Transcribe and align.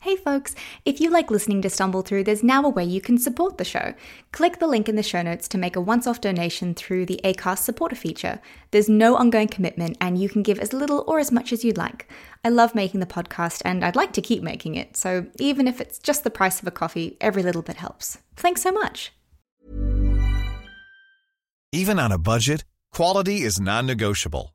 Hey 0.00 0.14
folks, 0.14 0.54
if 0.84 1.00
you 1.00 1.10
like 1.10 1.28
listening 1.28 1.60
to 1.62 1.68
Stumble 1.68 2.02
Through, 2.02 2.22
there's 2.22 2.44
now 2.44 2.62
a 2.62 2.68
way 2.68 2.84
you 2.84 3.00
can 3.00 3.18
support 3.18 3.58
the 3.58 3.64
show. 3.64 3.94
Click 4.30 4.60
the 4.60 4.68
link 4.68 4.88
in 4.88 4.94
the 4.94 5.02
show 5.02 5.22
notes 5.22 5.48
to 5.48 5.58
make 5.58 5.74
a 5.74 5.80
once 5.80 6.06
off 6.06 6.20
donation 6.20 6.72
through 6.72 7.06
the 7.06 7.20
ACAST 7.24 7.64
supporter 7.64 7.96
feature. 7.96 8.40
There's 8.70 8.88
no 8.88 9.16
ongoing 9.16 9.48
commitment, 9.48 9.96
and 10.00 10.16
you 10.16 10.28
can 10.28 10.44
give 10.44 10.60
as 10.60 10.72
little 10.72 11.02
or 11.08 11.18
as 11.18 11.32
much 11.32 11.52
as 11.52 11.64
you'd 11.64 11.76
like. 11.76 12.08
I 12.44 12.48
love 12.50 12.76
making 12.76 13.00
the 13.00 13.06
podcast, 13.06 13.60
and 13.64 13.84
I'd 13.84 13.96
like 13.96 14.12
to 14.12 14.22
keep 14.22 14.40
making 14.40 14.76
it, 14.76 14.96
so 14.96 15.26
even 15.40 15.66
if 15.66 15.80
it's 15.80 15.98
just 15.98 16.22
the 16.22 16.30
price 16.30 16.62
of 16.62 16.68
a 16.68 16.70
coffee, 16.70 17.16
every 17.20 17.42
little 17.42 17.62
bit 17.62 17.76
helps. 17.76 18.18
Thanks 18.36 18.62
so 18.62 18.70
much. 18.70 19.12
Even 21.72 21.98
on 21.98 22.12
a 22.12 22.18
budget, 22.18 22.64
quality 22.92 23.40
is 23.40 23.60
non 23.60 23.86
negotiable. 23.86 24.54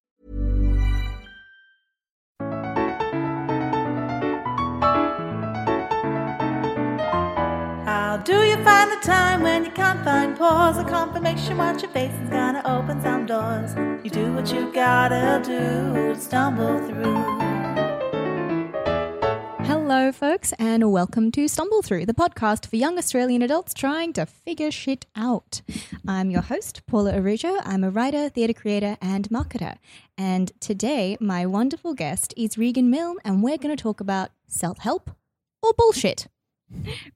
Find 8.81 8.99
the 8.99 9.05
time 9.05 9.43
when 9.43 9.63
you 9.63 9.69
can't 9.69 10.03
find 10.03 10.35
pause? 10.35 10.75
A 10.79 10.83
confirmation 10.83 11.55
watch 11.55 11.83
your 11.83 11.91
face 11.91 12.13
is 12.23 12.29
gonna 12.29 12.63
open 12.65 12.99
some 13.03 13.27
doors. 13.27 13.75
You 14.03 14.09
do 14.09 14.33
what 14.33 14.51
you 14.51 14.73
gotta 14.73 15.39
do 15.45 16.13
to 16.13 16.19
stumble 16.19 16.79
through. 16.87 17.21
Hello, 19.67 20.11
folks, 20.11 20.51
and 20.57 20.91
welcome 20.91 21.31
to 21.31 21.47
Stumble 21.47 21.83
Through, 21.83 22.07
the 22.07 22.15
podcast 22.15 22.65
for 22.65 22.75
young 22.75 22.97
Australian 22.97 23.43
adults 23.43 23.75
trying 23.75 24.13
to 24.13 24.25
figure 24.25 24.71
shit 24.71 25.05
out. 25.15 25.61
I'm 26.07 26.31
your 26.31 26.41
host, 26.41 26.81
Paula 26.87 27.13
Arujo. 27.13 27.61
I'm 27.63 27.83
a 27.83 27.91
writer, 27.91 28.29
theatre 28.29 28.59
creator, 28.59 28.97
and 28.99 29.29
marketer. 29.29 29.75
And 30.17 30.51
today, 30.59 31.17
my 31.19 31.45
wonderful 31.45 31.93
guest 31.93 32.33
is 32.35 32.57
Regan 32.57 32.89
Milne, 32.89 33.17
and 33.23 33.43
we're 33.43 33.59
going 33.59 33.75
to 33.77 33.81
talk 33.81 34.01
about 34.01 34.31
self 34.47 34.79
help 34.79 35.11
or 35.61 35.71
bullshit. 35.77 36.25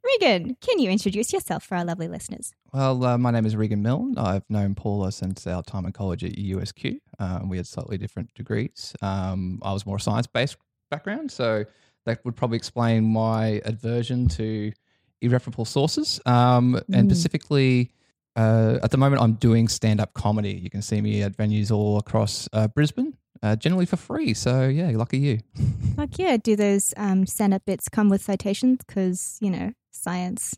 Regan, 0.04 0.58
can 0.62 0.80
you 0.80 0.90
introduce 0.90 1.32
yourself 1.34 1.64
for 1.64 1.76
our 1.76 1.86
lovely 1.86 2.08
listeners? 2.08 2.54
Well, 2.74 3.04
uh, 3.04 3.18
my 3.18 3.32
name 3.32 3.46
is 3.46 3.56
Regan 3.56 3.82
Milne. 3.82 4.18
I've 4.18 4.44
known 4.50 4.76
Paula 4.76 5.12
since 5.12 5.48
our 5.48 5.64
time 5.64 5.86
in 5.86 5.92
college 5.92 6.24
at 6.24 6.34
USQ. 6.34 7.00
Um, 7.20 7.50
we 7.50 7.58
had 7.58 7.68
slightly 7.68 7.98
different 7.98 8.34
degrees. 8.34 8.94
Um, 9.02 9.60
I 9.64 9.74
was 9.74 9.86
more 9.86 10.00
science 10.00 10.28
based 10.28 10.58
background, 10.92 11.32
so 11.32 11.66
that 12.06 12.24
would 12.26 12.36
probably 12.36 12.58
explain 12.58 13.06
my 13.06 13.62
aversion 13.66 14.28
to 14.30 14.72
irreferable 15.22 15.66
sources. 15.66 16.20
Um, 16.26 16.80
And 16.94 17.10
specifically, 17.10 17.92
uh, 18.36 18.80
at 18.84 18.92
the 18.92 18.98
moment, 18.98 19.22
I'm 19.22 19.34
doing 19.34 19.68
stand 19.68 20.00
up 20.02 20.14
comedy. 20.14 20.54
You 20.54 20.70
can 20.70 20.82
see 20.82 21.02
me 21.02 21.24
at 21.24 21.36
venues 21.38 21.72
all 21.72 21.98
across 21.98 22.50
uh, 22.54 22.68
Brisbane, 22.68 23.16
uh, 23.44 23.56
generally 23.56 23.86
for 23.86 23.98
free. 23.98 24.34
So, 24.34 24.68
yeah, 24.68 24.92
lucky 24.92 25.20
you. 25.20 25.40
Fuck 25.96 26.18
yeah, 26.18 26.38
do 26.38 26.56
those 26.56 26.94
um, 26.98 27.26
stand 27.26 27.54
up 27.54 27.66
bits 27.66 27.90
come 27.90 28.10
with 28.10 28.22
citations? 28.22 28.80
Because, 28.86 29.38
you 29.42 29.50
know, 29.50 29.74
science. 29.92 30.56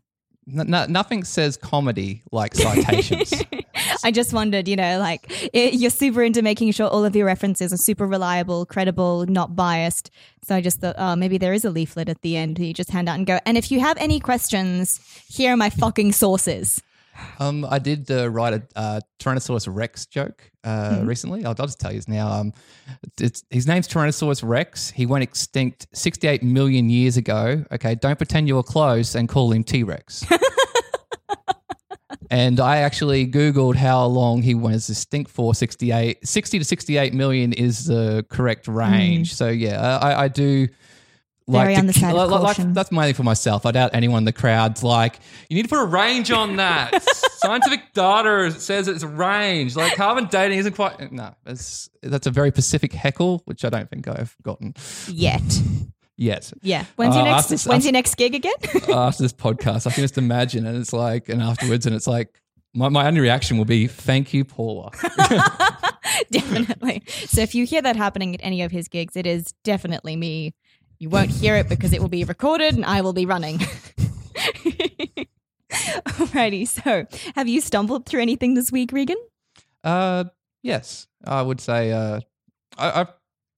N- 0.51 0.73
n- 0.73 0.91
nothing 0.91 1.23
says 1.23 1.57
comedy 1.57 2.23
like 2.31 2.55
citations. 2.55 3.33
I 4.03 4.11
just 4.11 4.33
wondered, 4.33 4.67
you 4.67 4.75
know, 4.75 4.99
like 4.99 5.25
it, 5.53 5.75
you're 5.75 5.89
super 5.89 6.23
into 6.23 6.41
making 6.41 6.71
sure 6.71 6.87
all 6.87 7.05
of 7.05 7.15
your 7.15 7.25
references 7.25 7.73
are 7.73 7.77
super 7.77 8.07
reliable, 8.07 8.65
credible, 8.65 9.25
not 9.27 9.55
biased. 9.55 10.09
So 10.43 10.55
I 10.55 10.61
just 10.61 10.79
thought, 10.79 10.95
oh, 10.97 11.15
maybe 11.15 11.37
there 11.37 11.53
is 11.53 11.65
a 11.65 11.69
leaflet 11.69 12.09
at 12.09 12.21
the 12.21 12.37
end 12.37 12.57
that 12.57 12.65
you 12.65 12.73
just 12.73 12.91
hand 12.91 13.09
out 13.09 13.17
and 13.17 13.27
go. 13.27 13.39
And 13.45 13.57
if 13.57 13.71
you 13.71 13.79
have 13.81 13.97
any 13.97 14.19
questions, 14.19 14.99
here 15.27 15.53
are 15.53 15.57
my 15.57 15.69
fucking 15.69 16.13
sources. 16.13 16.81
Um, 17.39 17.65
I 17.69 17.79
did 17.79 18.09
uh, 18.09 18.29
write 18.29 18.53
a 18.53 18.63
uh, 18.75 18.99
Tyrannosaurus 19.19 19.67
Rex 19.73 20.05
joke 20.05 20.49
uh, 20.63 21.01
recently. 21.03 21.45
I'll, 21.45 21.55
I'll 21.59 21.65
just 21.67 21.79
tell 21.79 21.91
you 21.91 21.97
this 21.99 22.07
now. 22.07 22.31
Um, 22.31 22.53
it's, 23.19 23.43
his 23.49 23.67
name's 23.67 23.87
Tyrannosaurus 23.87 24.43
Rex. 24.43 24.89
He 24.89 25.05
went 25.05 25.23
extinct 25.23 25.87
68 25.93 26.43
million 26.43 26.89
years 26.89 27.17
ago. 27.17 27.63
Okay, 27.71 27.95
don't 27.95 28.17
pretend 28.17 28.47
you 28.47 28.55
were 28.55 28.63
close 28.63 29.15
and 29.15 29.29
call 29.29 29.51
him 29.51 29.63
T 29.63 29.83
Rex. 29.83 30.25
and 32.29 32.59
I 32.59 32.77
actually 32.77 33.27
Googled 33.27 33.75
how 33.75 34.05
long 34.05 34.41
he 34.41 34.55
was 34.55 34.89
extinct 34.89 35.31
for 35.31 35.53
68. 35.53 36.27
60 36.27 36.59
to 36.59 36.65
68 36.65 37.13
million 37.13 37.53
is 37.53 37.85
the 37.85 38.25
correct 38.29 38.67
range. 38.67 39.33
So, 39.35 39.49
yeah, 39.49 39.97
I, 39.99 40.23
I 40.23 40.27
do 40.27 40.67
Very 41.49 41.73
to 41.75 41.79
on 41.79 41.85
the 41.87 41.93
side 41.93 42.13
of 42.15 42.29
like- 42.29 42.57
like- 42.57 42.73
that's 42.73 42.91
mainly 42.91 43.13
for 43.13 43.23
myself. 43.23 43.65
I 43.65 43.71
doubt 43.71 43.91
anyone 43.93 44.19
in 44.19 44.25
the 44.25 44.33
crowd's 44.33 44.83
like, 44.83 45.19
you 45.49 45.55
need 45.55 45.63
to 45.63 45.69
put 45.69 45.79
a 45.81 45.85
range 45.85 46.29
on 46.31 46.57
that. 46.57 47.01
Scientific 47.37 47.93
data 47.93 48.51
says 48.51 48.87
it's 48.89 49.03
a 49.03 49.07
range. 49.07 49.75
Like 49.75 49.95
carbon 49.95 50.25
dating 50.29 50.57
isn't 50.59 50.73
quite. 50.73 51.11
No, 51.11 51.33
it's, 51.45 51.89
that's 52.03 52.27
a 52.27 52.31
very 52.31 52.49
specific 52.49 52.91
heckle, 52.91 53.41
which 53.45 53.63
I 53.63 53.69
don't 53.69 53.89
think 53.89 54.07
I've 54.09 54.35
gotten 54.43 54.73
Yet. 55.07 55.41
yet. 56.17 56.51
Yeah. 56.61 56.83
When's 56.97 57.15
your 57.15 57.25
Uh, 57.25 57.35
next 57.35 57.45
this- 57.47 57.65
when's 57.65 57.85
your 57.85 57.93
next 57.93 58.15
gig 58.15 58.35
again? 58.35 58.53
After 58.89 59.23
this 59.23 59.33
podcast, 59.33 59.87
I 59.87 59.91
can 59.91 60.01
just 60.03 60.17
imagine, 60.17 60.65
and 60.65 60.77
it's 60.77 60.91
like, 60.91 61.29
and 61.29 61.41
afterwards, 61.41 61.85
and 61.85 61.95
it's 61.95 62.07
like, 62.07 62.41
my, 62.73 62.89
my 62.89 63.07
only 63.07 63.21
reaction 63.21 63.57
will 63.57 63.65
be, 63.65 63.87
thank 63.87 64.33
you, 64.33 64.43
Paula. 64.43 64.91
definitely. 66.31 67.03
So 67.27 67.41
if 67.41 67.55
you 67.55 67.65
hear 67.65 67.81
that 67.81 67.95
happening 67.95 68.33
at 68.35 68.41
any 68.43 68.61
of 68.61 68.71
his 68.71 68.87
gigs, 68.87 69.15
it 69.15 69.25
is 69.25 69.53
definitely 69.63 70.15
me. 70.15 70.53
You 70.99 71.09
won't 71.09 71.29
hear 71.29 71.55
it 71.55 71.69
because 71.69 71.93
it 71.93 72.01
will 72.01 72.09
be 72.09 72.23
recorded 72.23 72.75
and 72.75 72.83
I 72.85 73.01
will 73.01 73.13
be 73.13 73.25
running. 73.25 73.59
Alrighty, 75.69 76.67
so 76.67 77.05
have 77.35 77.47
you 77.47 77.61
stumbled 77.61 78.05
through 78.05 78.21
anything 78.21 78.53
this 78.55 78.71
week, 78.71 78.91
Regan? 78.91 79.17
Uh, 79.83 80.25
yes, 80.63 81.07
I 81.23 81.41
would 81.41 81.61
say. 81.61 81.91
Uh, 81.91 82.21
I, 82.77 83.01
I 83.01 83.07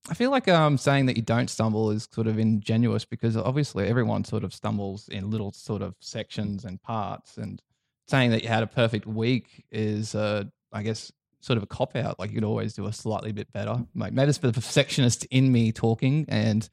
I 0.08 0.14
feel 0.14 0.30
like 0.30 0.48
um 0.48 0.78
saying 0.78 1.06
that 1.06 1.16
you 1.16 1.22
don't 1.22 1.48
stumble 1.48 1.90
is 1.90 2.08
sort 2.12 2.26
of 2.26 2.38
ingenuous 2.38 3.04
because 3.04 3.36
obviously 3.36 3.86
everyone 3.86 4.24
sort 4.24 4.44
of 4.44 4.54
stumbles 4.54 5.08
in 5.08 5.30
little 5.30 5.52
sort 5.52 5.82
of 5.82 5.94
sections 6.00 6.64
and 6.64 6.82
parts, 6.82 7.36
and 7.36 7.62
saying 8.08 8.30
that 8.30 8.42
you 8.42 8.48
had 8.48 8.62
a 8.62 8.66
perfect 8.66 9.06
week 9.06 9.64
is, 9.70 10.14
uh, 10.14 10.44
I 10.72 10.82
guess, 10.82 11.12
sort 11.40 11.56
of 11.58 11.62
a 11.62 11.66
cop 11.66 11.96
out. 11.96 12.18
Like 12.18 12.30
you 12.30 12.36
could 12.36 12.44
always 12.44 12.74
do 12.74 12.86
a 12.86 12.92
slightly 12.92 13.32
bit 13.32 13.52
better. 13.52 13.84
Like 13.94 14.12
maybe 14.12 14.30
it's 14.30 14.38
for 14.38 14.48
the 14.48 14.52
perfectionist 14.52 15.26
in 15.26 15.52
me 15.52 15.70
talking, 15.72 16.26
and 16.28 16.68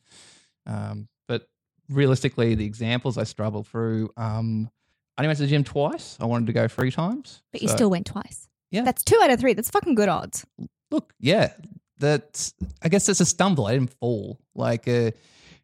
um, 0.68 1.08
but 1.28 1.48
realistically, 1.90 2.54
the 2.56 2.66
examples 2.66 3.18
I 3.18 3.24
struggle 3.24 3.64
through. 3.64 4.12
Um, 4.18 4.70
I 5.18 5.22
only 5.22 5.30
went 5.30 5.38
to 5.38 5.44
the 5.46 5.50
gym 5.50 5.64
twice. 5.64 6.16
I 6.20 6.26
wanted 6.26 6.46
to 6.48 6.54
go 6.54 6.68
three 6.68 6.92
times, 6.92 7.42
But 7.52 7.62
you 7.64 7.70
So- 7.70 7.76
still 7.76 7.90
went 7.90 8.06
twice. 8.06 8.48
Yeah. 8.70 8.84
That's 8.84 9.04
two 9.04 9.20
out 9.24 9.32
of 9.32 9.40
three. 9.40 9.54
That's 9.54 9.70
fucking 9.72 9.96
good 9.96 10.10
odds. 10.10 10.46
look, 10.92 11.14
yeah, 11.20 11.54
that's 11.98 12.54
I 12.82 12.90
guess 12.90 13.06
that's 13.08 13.20
a 13.22 13.26
stumble. 13.26 13.66
I 13.66 13.74
didn't 13.74 13.94
fall. 14.00 14.40
Like, 14.56 14.88
uh, 14.88 15.12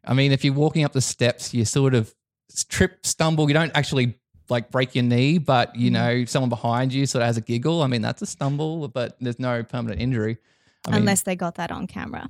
I 0.04 0.12
mean, 0.14 0.32
if 0.32 0.44
you're 0.44 0.54
walking 0.54 0.84
up 0.84 0.92
the 0.92 1.00
steps, 1.00 1.54
you 1.54 1.64
sort 1.64 1.94
of 1.94 2.14
trip, 2.68 3.06
stumble. 3.06 3.48
You 3.48 3.54
don't 3.54 3.72
actually 3.74 4.18
like 4.50 4.70
break 4.70 4.94
your 4.94 5.04
knee, 5.04 5.38
but 5.38 5.74
you 5.76 5.90
know, 5.90 6.24
someone 6.26 6.50
behind 6.50 6.92
you 6.92 7.06
sort 7.06 7.22
of 7.22 7.26
has 7.26 7.36
a 7.36 7.40
giggle. 7.40 7.82
I 7.82 7.86
mean, 7.86 8.02
that's 8.02 8.20
a 8.22 8.26
stumble, 8.26 8.88
but 8.88 9.16
there's 9.20 9.38
no 9.38 9.62
permanent 9.62 10.00
injury. 10.00 10.36
I 10.86 10.90
mean, 10.90 11.00
Unless 11.00 11.22
they 11.22 11.36
got 11.36 11.54
that 11.54 11.70
on 11.70 11.86
camera. 11.86 12.28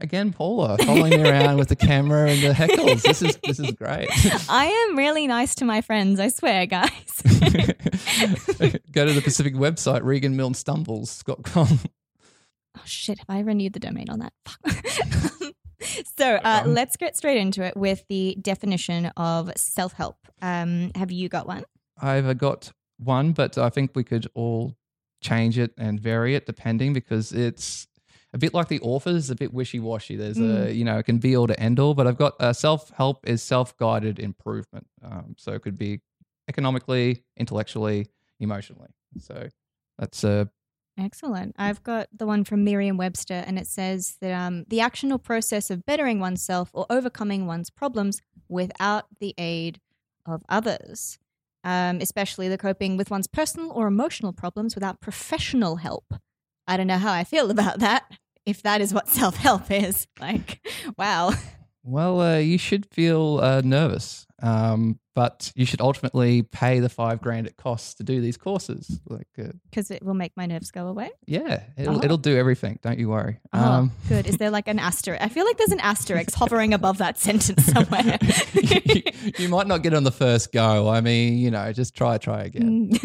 Again, 0.00 0.32
Paula 0.32 0.76
following 0.78 1.22
me 1.22 1.28
around 1.28 1.58
with 1.58 1.68
the 1.68 1.76
camera 1.76 2.30
and 2.30 2.42
the 2.42 2.52
heckles. 2.52 3.02
This 3.02 3.22
is 3.22 3.38
this 3.44 3.58
is 3.58 3.70
great. 3.72 4.08
I 4.48 4.66
am 4.66 4.96
really 4.96 5.26
nice 5.26 5.54
to 5.56 5.64
my 5.64 5.80
friends, 5.80 6.20
I 6.20 6.28
swear, 6.28 6.66
guys. 6.66 6.90
Go 8.92 9.06
to 9.06 9.12
the 9.12 9.20
Pacific 9.22 9.54
website, 9.54 10.02
reganmilnestumbles.com. 10.02 11.78
Oh 12.76 12.82
shit, 12.84 13.18
have 13.18 13.26
I 13.28 13.40
renewed 13.40 13.72
the 13.72 13.80
domain 13.80 14.08
on 14.10 14.20
that? 14.20 14.32
Fuck. 14.44 15.54
so 16.18 16.36
uh, 16.36 16.62
let's 16.66 16.96
get 16.96 17.16
straight 17.16 17.38
into 17.38 17.62
it 17.62 17.76
with 17.76 18.04
the 18.08 18.36
definition 18.40 19.06
of 19.16 19.50
self 19.56 19.92
help. 19.92 20.16
Um, 20.40 20.92
have 20.94 21.10
you 21.10 21.28
got 21.28 21.46
one? 21.46 21.64
I've 22.00 22.38
got 22.38 22.72
one, 22.98 23.32
but 23.32 23.58
I 23.58 23.70
think 23.70 23.92
we 23.94 24.04
could 24.04 24.26
all 24.34 24.76
change 25.20 25.58
it 25.58 25.72
and 25.76 26.00
vary 26.00 26.34
it 26.34 26.46
depending 26.46 26.92
because 26.92 27.32
it's 27.32 27.86
a 28.32 28.38
bit 28.38 28.54
like 28.54 28.68
the 28.68 28.80
authors, 28.80 29.28
a 29.30 29.34
bit 29.34 29.52
wishy 29.52 29.80
washy. 29.80 30.16
There's 30.16 30.38
a, 30.38 30.72
you 30.72 30.84
know, 30.84 30.98
it 30.98 31.04
can 31.04 31.18
be 31.18 31.36
all 31.36 31.46
to 31.48 31.58
end 31.58 31.80
all, 31.80 31.94
but 31.94 32.06
I've 32.06 32.16
got 32.18 32.34
uh, 32.40 32.52
self 32.52 32.90
help 32.90 33.28
is 33.28 33.42
self 33.42 33.76
guided 33.76 34.18
improvement. 34.18 34.86
Um, 35.02 35.34
so 35.36 35.52
it 35.52 35.62
could 35.62 35.76
be 35.78 36.00
economically, 36.48 37.24
intellectually, 37.36 38.06
emotionally. 38.38 38.90
So 39.18 39.48
that's 39.98 40.22
uh, 40.24 40.44
Excellent. 40.98 41.56
I've 41.58 41.82
got 41.82 42.08
the 42.12 42.26
one 42.26 42.44
from 42.44 42.62
Merriam 42.62 42.96
Webster, 42.96 43.42
and 43.46 43.58
it 43.58 43.66
says 43.66 44.16
that 44.20 44.32
um, 44.32 44.64
the 44.68 44.80
action 44.80 45.10
or 45.12 45.18
process 45.18 45.70
of 45.70 45.86
bettering 45.86 46.20
oneself 46.20 46.70
or 46.72 46.86
overcoming 46.90 47.46
one's 47.46 47.70
problems 47.70 48.20
without 48.48 49.06
the 49.18 49.34
aid 49.38 49.80
of 50.26 50.42
others. 50.48 51.18
um, 51.62 51.98
especially 52.00 52.48
the 52.48 52.56
coping 52.58 52.96
with 52.96 53.10
one's 53.10 53.26
personal 53.26 53.70
or 53.72 53.86
emotional 53.86 54.32
problems 54.32 54.74
without 54.74 55.00
professional 55.00 55.76
help. 55.76 56.14
I 56.66 56.76
don't 56.76 56.86
know 56.86 56.98
how 56.98 57.12
I 57.12 57.24
feel 57.24 57.50
about 57.50 57.80
that. 57.80 58.10
If 58.46 58.62
that 58.62 58.80
is 58.80 58.92
what 58.94 59.08
self 59.20 59.36
help 59.36 59.70
is, 59.70 60.06
like, 60.20 60.66
wow. 60.96 61.32
Well, 61.82 62.20
uh, 62.20 62.36
you 62.38 62.58
should 62.58 62.86
feel 62.86 63.40
uh, 63.42 63.62
nervous, 63.64 64.26
um, 64.42 64.98
but 65.14 65.52
you 65.54 65.66
should 65.66 65.80
ultimately 65.80 66.42
pay 66.42 66.80
the 66.80 66.88
five 66.88 67.20
grand 67.20 67.46
it 67.46 67.56
costs 67.56 67.94
to 67.94 68.02
do 68.04 68.20
these 68.20 68.36
courses. 68.36 69.00
Like, 69.08 69.26
uh, 69.38 69.48
Because 69.68 69.90
it 69.90 70.02
will 70.02 70.14
make 70.14 70.32
my 70.36 70.46
nerves 70.46 70.70
go 70.70 70.86
away. 70.86 71.10
yeah, 71.26 71.64
it'll, 71.76 71.98
Oh. 71.98 72.04
it'll 72.04 72.16
do 72.16 72.36
everything. 72.36 72.78
Don't 72.80 72.98
you 72.98 73.08
worry. 73.10 73.38
Oh, 73.52 73.58
Um, 73.72 73.92
good. 74.08 74.26
Is 74.26 74.38
there 74.38 74.50
like 74.50 74.66
an 74.68 74.78
asterisk? 74.78 75.22
I 75.22 75.28
feel 75.28 75.44
like 75.44 75.58
there's 75.58 75.72
an 75.72 75.80
asterisk 75.80 76.32
hovering 76.34 76.72
above 76.72 76.98
that 76.98 77.18
sentence 77.18 77.64
somewhere. 77.66 78.18
you, 78.54 79.02
you 79.38 79.48
might 79.48 79.66
not 79.66 79.82
get 79.82 79.92
on 79.94 80.04
the 80.04 80.12
first 80.12 80.52
go. 80.52 80.88
I 80.88 81.00
mean, 81.00 81.36
you 81.38 81.50
know, 81.50 81.72
just 81.72 81.94
try, 81.94 82.16
try 82.18 82.44
again. 82.44 82.90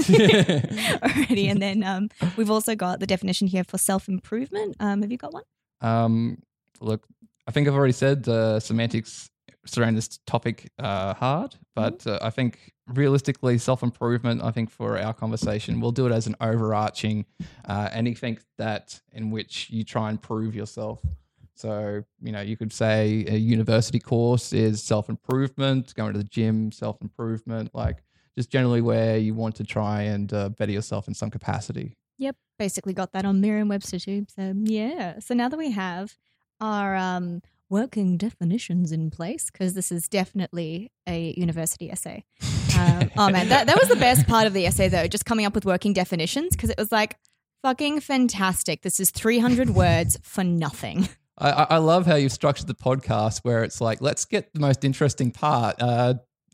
Alrighty, 0.55 1.49
and 1.49 1.61
then 1.61 1.83
um, 1.83 2.09
we've 2.37 2.51
also 2.51 2.75
got 2.75 2.99
the 2.99 3.07
definition 3.07 3.47
here 3.47 3.63
for 3.63 3.77
self 3.77 4.07
improvement. 4.07 4.75
Um, 4.79 5.01
have 5.01 5.11
you 5.11 5.17
got 5.17 5.33
one? 5.33 5.43
Um, 5.81 6.37
look, 6.79 7.05
I 7.47 7.51
think 7.51 7.67
I've 7.67 7.75
already 7.75 7.93
said 7.93 8.27
uh, 8.27 8.59
semantics 8.59 9.29
surrounding 9.65 9.95
this 9.95 10.19
topic 10.25 10.71
uh, 10.79 11.13
hard, 11.13 11.55
but 11.75 12.05
uh, 12.07 12.19
I 12.21 12.29
think 12.29 12.73
realistically, 12.87 13.57
self 13.57 13.83
improvement. 13.83 14.43
I 14.43 14.51
think 14.51 14.69
for 14.69 14.97
our 14.97 15.13
conversation, 15.13 15.81
we'll 15.81 15.91
do 15.91 16.05
it 16.05 16.11
as 16.11 16.27
an 16.27 16.35
overarching 16.41 17.25
uh, 17.65 17.89
anything 17.91 18.39
that 18.57 18.99
in 19.11 19.31
which 19.31 19.69
you 19.69 19.83
try 19.83 20.09
and 20.09 20.21
prove 20.21 20.55
yourself. 20.55 21.01
So 21.55 22.03
you 22.21 22.31
know, 22.31 22.41
you 22.41 22.57
could 22.57 22.73
say 22.73 23.25
a 23.27 23.35
university 23.35 23.99
course 23.99 24.53
is 24.53 24.83
self 24.83 25.09
improvement, 25.09 25.93
going 25.95 26.13
to 26.13 26.19
the 26.19 26.25
gym, 26.25 26.71
self 26.71 27.01
improvement, 27.01 27.71
like 27.73 28.03
just 28.37 28.51
generally 28.51 28.81
where 28.81 29.17
you 29.17 29.33
want 29.33 29.55
to 29.55 29.63
try 29.63 30.03
and 30.03 30.31
uh, 30.33 30.49
better 30.49 30.71
yourself 30.71 31.07
in 31.07 31.13
some 31.13 31.31
capacity. 31.31 31.97
Yep, 32.17 32.35
basically 32.59 32.93
got 32.93 33.13
that 33.13 33.25
on 33.25 33.41
Merriam-Webster 33.41 33.99
too. 33.99 34.25
So 34.35 34.53
yeah. 34.63 35.19
So 35.19 35.33
now 35.33 35.49
that 35.49 35.57
we 35.57 35.71
have 35.71 36.17
our 36.61 36.95
um, 36.95 37.41
working 37.69 38.17
definitions 38.17 38.91
in 38.91 39.09
place, 39.09 39.49
because 39.51 39.73
this 39.73 39.91
is 39.91 40.07
definitely 40.07 40.91
a 41.07 41.33
university 41.37 41.91
essay. 41.91 42.23
Um, 42.77 43.09
oh 43.17 43.29
man, 43.29 43.49
that 43.49 43.67
that 43.67 43.79
was 43.79 43.89
the 43.89 43.95
best 43.95 44.27
part 44.27 44.47
of 44.47 44.53
the 44.53 44.65
essay 44.65 44.87
though, 44.87 45.07
just 45.07 45.25
coming 45.25 45.45
up 45.45 45.55
with 45.55 45.65
working 45.65 45.93
definitions, 45.93 46.55
because 46.55 46.69
it 46.69 46.77
was 46.77 46.91
like 46.91 47.17
fucking 47.63 47.99
fantastic. 47.99 48.83
This 48.83 48.99
is 48.99 49.11
300 49.11 49.71
words 49.71 50.19
for 50.21 50.43
nothing. 50.43 51.09
I, 51.37 51.67
I 51.71 51.77
love 51.77 52.05
how 52.05 52.15
you've 52.15 52.31
structured 52.31 52.67
the 52.67 52.75
podcast 52.75 53.39
where 53.39 53.63
it's 53.63 53.81
like, 53.81 54.01
let's 54.01 54.23
get 54.23 54.53
the 54.53 54.61
most 54.61 54.85
interesting 54.85 55.31
part, 55.31 55.75
uh, 55.81 56.13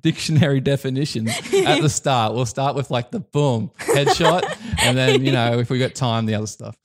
dictionary 0.00 0.60
definitions 0.60 1.30
at 1.52 1.80
the 1.80 1.88
start. 1.88 2.34
We'll 2.34 2.46
start 2.46 2.76
with 2.76 2.90
like 2.90 3.10
the 3.10 3.18
boom 3.18 3.72
headshot, 3.78 4.44
and 4.80 4.96
then 4.96 5.24
you 5.24 5.32
know 5.32 5.58
if 5.58 5.70
we 5.70 5.80
got 5.80 5.96
time, 5.96 6.26
the 6.26 6.34
other 6.34 6.46
stuff. 6.46 6.76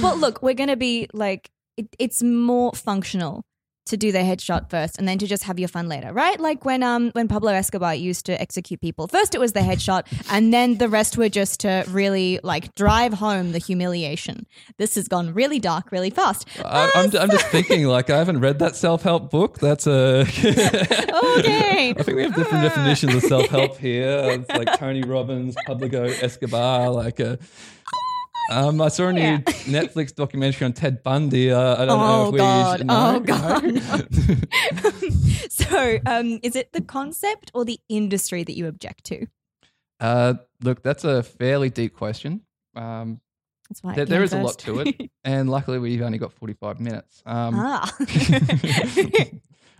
well, 0.00 0.16
look, 0.16 0.40
we're 0.40 0.54
going 0.54 0.70
to 0.70 0.76
be 0.76 1.08
like, 1.12 1.50
it, 1.78 1.96
it's 1.98 2.22
more 2.22 2.72
functional 2.72 3.44
to 3.88 3.96
do 3.96 4.12
the 4.12 4.18
headshot 4.18 4.70
first 4.70 4.98
and 4.98 5.08
then 5.08 5.18
to 5.18 5.26
just 5.26 5.44
have 5.44 5.58
your 5.58 5.68
fun 5.68 5.88
later, 5.88 6.12
right? 6.12 6.38
Like 6.38 6.64
when 6.64 6.82
um 6.82 7.10
when 7.12 7.26
Pablo 7.26 7.52
Escobar 7.52 7.94
used 7.94 8.26
to 8.26 8.40
execute 8.40 8.80
people. 8.80 9.08
First 9.08 9.34
it 9.34 9.40
was 9.40 9.52
the 9.52 9.60
headshot 9.60 10.06
and 10.30 10.52
then 10.52 10.78
the 10.78 10.88
rest 10.88 11.16
were 11.16 11.28
just 11.28 11.60
to 11.60 11.84
really 11.88 12.38
like 12.42 12.74
drive 12.74 13.14
home 13.14 13.52
the 13.52 13.58
humiliation. 13.58 14.46
This 14.76 14.94
has 14.96 15.08
gone 15.08 15.32
really 15.34 15.58
dark 15.58 15.90
really 15.90 16.10
fast. 16.10 16.46
I, 16.64 16.90
I'm, 16.94 17.16
I'm 17.16 17.30
just 17.30 17.46
thinking, 17.56 17.86
like, 17.86 18.10
I 18.10 18.18
haven't 18.18 18.40
read 18.40 18.58
that 18.58 18.76
self 18.76 19.02
help 19.02 19.30
book. 19.30 19.58
That's 19.58 19.86
a. 19.86 20.26
Okay. 21.38 21.90
I 21.98 22.02
think 22.02 22.16
we 22.16 22.22
have 22.22 22.34
different 22.34 22.62
definitions 22.62 23.14
of 23.14 23.22
self 23.22 23.46
help 23.46 23.76
here. 23.78 24.20
It's 24.24 24.48
like 24.50 24.78
Tony 24.78 25.02
Robbins, 25.02 25.56
Pablo 25.66 26.04
Escobar, 26.04 26.90
like 26.90 27.20
a. 27.20 27.38
Um, 28.48 28.80
I 28.80 28.88
saw 28.88 29.08
a 29.08 29.12
new 29.12 29.20
Yeah. 29.20 29.38
Netflix 29.66 30.14
documentary 30.14 30.64
on 30.64 30.72
Ted 30.72 31.02
Bundy. 31.02 31.50
Uh, 31.52 31.74
I 31.82 31.84
don't 31.84 31.98
know 31.98 32.22
Oh 32.22 32.26
if 32.28 32.32
we 32.32 32.38
god. 32.38 32.84
know. 32.86 33.16
Oh 33.16 33.20
god. 33.20 33.82
so, 35.52 35.98
um 36.06 36.40
is 36.42 36.56
it 36.56 36.72
the 36.72 36.80
concept 36.80 37.50
or 37.54 37.64
the 37.64 37.78
industry 37.88 38.44
that 38.44 38.56
you 38.56 38.66
object 38.66 39.04
to? 39.04 39.26
Uh, 40.00 40.34
look, 40.62 40.82
that's 40.82 41.04
a 41.04 41.22
fairly 41.22 41.70
deep 41.70 41.94
question. 41.96 42.40
Um, 42.76 43.20
That's 43.68 43.82
why 43.82 43.94
there, 43.94 44.04
there 44.06 44.26
came 44.28 44.40
a 44.40 44.44
lot 44.44 44.58
to 44.60 44.80
it, 44.80 45.10
and 45.24 45.50
luckily 45.50 45.78
we've 45.80 46.02
only 46.02 46.18
got 46.18 46.32
forty-five 46.32 46.78
minutes. 46.80 47.22
Um, 47.26 47.54
ah. 47.58 47.92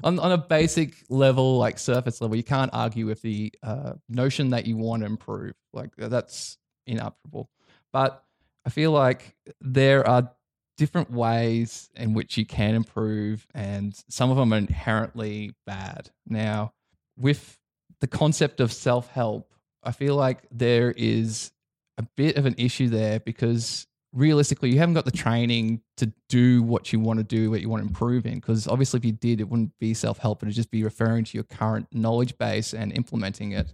on 0.04 0.18
on 0.18 0.32
a 0.32 0.38
basic 0.38 0.94
level, 1.08 1.56
like 1.56 1.78
surface 1.78 2.20
level, 2.20 2.36
you 2.36 2.42
can't 2.42 2.70
argue 2.74 3.06
with 3.06 3.22
the 3.22 3.52
uh, 3.62 3.92
notion 4.08 4.50
that 4.50 4.66
you 4.66 4.76
want 4.76 5.02
to 5.02 5.06
improve. 5.06 5.54
Like 5.72 5.90
that's 5.96 6.58
inarguable. 6.88 7.46
But 7.92 8.22
I 8.64 8.70
feel 8.70 8.92
like 8.92 9.34
there 9.60 10.06
are 10.06 10.30
different 10.76 11.10
ways 11.10 11.90
in 11.96 12.14
which 12.14 12.36
you 12.36 12.46
can 12.46 12.74
improve, 12.74 13.46
and 13.54 13.94
some 14.08 14.30
of 14.30 14.36
them 14.36 14.52
are 14.52 14.58
inherently 14.58 15.54
bad. 15.66 16.10
Now, 16.26 16.72
with 17.16 17.58
the 18.00 18.06
concept 18.06 18.60
of 18.60 18.72
self 18.72 19.10
help, 19.10 19.52
I 19.82 19.92
feel 19.92 20.14
like 20.14 20.42
there 20.50 20.92
is 20.96 21.52
a 21.98 22.02
bit 22.16 22.36
of 22.36 22.46
an 22.46 22.54
issue 22.58 22.88
there 22.88 23.20
because 23.20 23.86
realistically, 24.12 24.70
you 24.70 24.78
haven't 24.78 24.94
got 24.94 25.04
the 25.04 25.10
training 25.10 25.80
to 25.96 26.12
do 26.28 26.62
what 26.62 26.92
you 26.92 27.00
want 27.00 27.18
to 27.18 27.24
do, 27.24 27.50
what 27.50 27.60
you 27.60 27.68
want 27.68 27.82
to 27.82 27.88
improve 27.88 28.26
in. 28.26 28.34
Because 28.36 28.66
obviously, 28.68 28.98
if 28.98 29.04
you 29.04 29.12
did, 29.12 29.40
it 29.40 29.48
wouldn't 29.48 29.72
be 29.78 29.94
self 29.94 30.18
help, 30.18 30.42
it'd 30.42 30.54
just 30.54 30.70
be 30.70 30.84
referring 30.84 31.24
to 31.24 31.36
your 31.36 31.44
current 31.44 31.86
knowledge 31.92 32.36
base 32.38 32.72
and 32.72 32.92
implementing 32.92 33.52
it. 33.52 33.72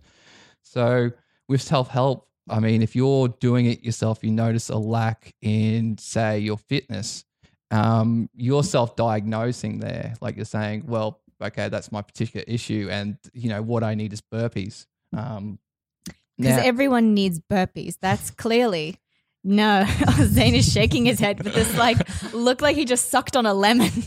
So, 0.63 1.11
with 1.49 1.63
self 1.63 1.89
help, 1.89 2.29
I 2.49 2.61
mean, 2.61 2.83
if 2.83 2.95
you're 2.95 3.29
doing 3.29 3.67
it 3.67 3.83
yourself, 3.85 4.23
you 4.23 4.31
notice 4.31 4.69
a 4.69 4.77
lack 4.77 5.35
in, 5.41 5.97
say, 5.99 6.39
your 6.41 6.59
fitness, 6.59 7.25
um, 7.71 8.29
you're 8.35 8.63
self 8.63 8.97
diagnosing 8.97 9.79
there. 9.81 10.15
Like 10.21 10.37
you're 10.37 10.45
saying, 10.45 10.85
well, 10.87 11.21
okay, 11.43 11.69
that's 11.69 11.91
my 11.91 12.03
particular 12.03 12.45
issue. 12.47 12.89
And, 12.91 13.17
you 13.33 13.49
know, 13.49 13.63
what 13.63 13.83
I 13.83 13.95
need 13.95 14.13
is 14.13 14.21
burpees. 14.21 14.87
Um, 15.17 15.59
Because 16.37 16.59
everyone 16.65 17.15
needs 17.15 17.41
burpees. 17.41 17.97
That's 18.01 18.31
clearly. 18.31 19.01
No, 19.43 19.87
Zane 20.23 20.55
is 20.55 20.71
shaking 20.73 21.05
his 21.05 21.21
head 21.21 21.43
with 21.43 21.55
this 21.55 21.77
like 21.77 21.99
look 22.33 22.63
like 22.63 22.77
he 22.77 22.87
just 22.87 23.11
sucked 23.11 23.37
on 23.37 23.45
a 23.47 23.53
lemon. 23.53 23.91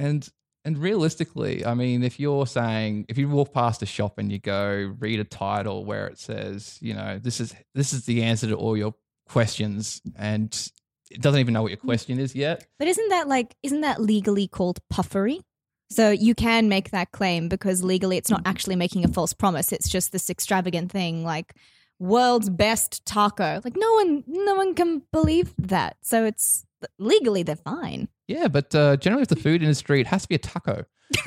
And 0.00 0.26
and 0.64 0.76
realistically, 0.78 1.64
I 1.64 1.74
mean, 1.74 2.02
if 2.02 2.20
you're 2.20 2.46
saying 2.46 3.06
if 3.08 3.16
you 3.16 3.28
walk 3.28 3.52
past 3.52 3.82
a 3.82 3.86
shop 3.86 4.18
and 4.18 4.30
you 4.30 4.38
go 4.38 4.94
read 4.98 5.20
a 5.20 5.24
title 5.24 5.84
where 5.84 6.06
it 6.06 6.18
says, 6.18 6.78
you 6.80 6.94
know, 6.94 7.18
this 7.18 7.40
is 7.40 7.54
this 7.74 7.92
is 7.92 8.04
the 8.04 8.22
answer 8.22 8.46
to 8.48 8.54
all 8.54 8.76
your 8.76 8.94
questions, 9.28 10.02
and 10.16 10.70
it 11.10 11.20
doesn't 11.22 11.40
even 11.40 11.54
know 11.54 11.62
what 11.62 11.70
your 11.70 11.78
mm. 11.78 11.86
question 11.86 12.18
is 12.18 12.34
yet. 12.34 12.66
but 12.78 12.88
isn't 12.88 13.08
that 13.08 13.28
like 13.28 13.56
isn't 13.62 13.80
that 13.80 14.00
legally 14.00 14.48
called 14.48 14.80
puffery? 14.90 15.40
So 15.90 16.10
you 16.10 16.36
can 16.36 16.68
make 16.68 16.90
that 16.90 17.10
claim 17.10 17.48
because 17.48 17.82
legally 17.82 18.16
it's 18.16 18.30
not 18.30 18.44
mm. 18.44 18.48
actually 18.48 18.76
making 18.76 19.04
a 19.04 19.08
false 19.08 19.32
promise. 19.32 19.72
It's 19.72 19.88
just 19.88 20.12
this 20.12 20.28
extravagant 20.28 20.92
thing 20.92 21.24
like 21.24 21.54
world's 21.98 22.50
best 22.50 23.04
taco. 23.06 23.60
Like 23.64 23.76
no 23.76 23.94
one 23.94 24.24
no 24.26 24.54
one 24.56 24.74
can 24.74 25.02
believe 25.10 25.54
that. 25.58 25.96
So 26.02 26.24
it's 26.24 26.66
legally 26.98 27.42
they're 27.42 27.56
fine. 27.56 28.08
Yeah, 28.30 28.46
but 28.46 28.72
uh, 28.76 28.96
generally 28.96 29.22
with 29.22 29.30
the 29.30 29.34
food 29.34 29.60
industry, 29.60 30.00
it 30.00 30.06
has 30.06 30.22
to 30.22 30.28
be 30.28 30.36
a 30.36 30.38
taco. 30.38 30.84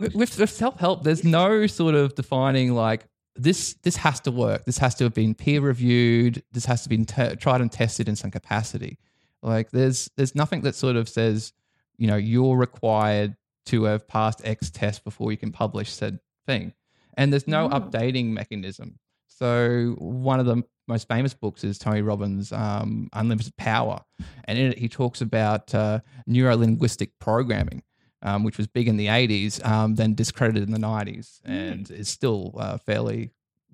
with, 0.00 0.36
with, 0.36 0.50
self 0.50 0.80
help, 0.80 1.04
there's 1.04 1.22
no 1.22 1.68
sort 1.68 1.94
of 1.94 2.16
defining 2.16 2.74
like 2.74 3.06
this. 3.36 3.74
This 3.84 3.94
has 3.98 4.18
to 4.22 4.32
work. 4.32 4.64
This 4.64 4.78
has 4.78 4.96
to 4.96 5.04
have 5.04 5.14
been 5.14 5.36
peer 5.36 5.60
reviewed. 5.60 6.42
This 6.50 6.64
has 6.64 6.82
to 6.82 6.88
be 6.88 7.04
te- 7.04 7.36
tried 7.36 7.60
and 7.60 7.70
tested 7.70 8.08
in 8.08 8.16
some 8.16 8.32
capacity. 8.32 8.98
Like 9.40 9.70
there's 9.70 10.10
there's 10.16 10.34
nothing 10.34 10.62
that 10.62 10.74
sort 10.74 10.96
of 10.96 11.08
says 11.08 11.52
you 11.96 12.08
know 12.08 12.16
you're 12.16 12.56
required 12.56 13.36
to 13.66 13.84
have 13.84 14.08
passed 14.08 14.40
X 14.42 14.68
test 14.68 15.04
before 15.04 15.30
you 15.30 15.38
can 15.38 15.52
publish 15.52 15.92
said 15.92 16.18
thing, 16.44 16.72
and 17.16 17.32
there's 17.32 17.46
no 17.46 17.68
Mm. 17.68 17.72
updating 17.90 18.30
mechanism. 18.30 18.98
So 19.28 19.94
one 19.98 20.40
of 20.40 20.46
the 20.46 20.64
most 20.88 21.06
famous 21.08 21.34
books 21.34 21.62
is 21.64 21.78
Tony 21.78 22.02
Robbins' 22.02 22.52
um, 22.52 23.08
Unlimited 23.12 23.56
Power, 23.56 24.00
and 24.44 24.58
in 24.58 24.72
it 24.72 24.78
he 24.78 24.88
talks 24.88 25.20
about 25.20 25.74
uh, 25.74 26.00
neuro 26.26 26.56
linguistic 26.56 27.18
programming, 27.18 27.82
um, 28.22 28.42
which 28.44 28.56
was 28.58 28.66
big 28.66 28.88
in 28.88 28.96
the 28.96 29.06
80s, 29.06 29.64
um, 29.66 29.94
then 29.94 30.14
discredited 30.14 30.62
in 30.64 30.72
the 30.72 30.78
90s, 30.80 31.40
and 31.44 31.90
is 31.90 32.08
still 32.08 32.54
uh, 32.58 32.78
fairly, 32.78 33.30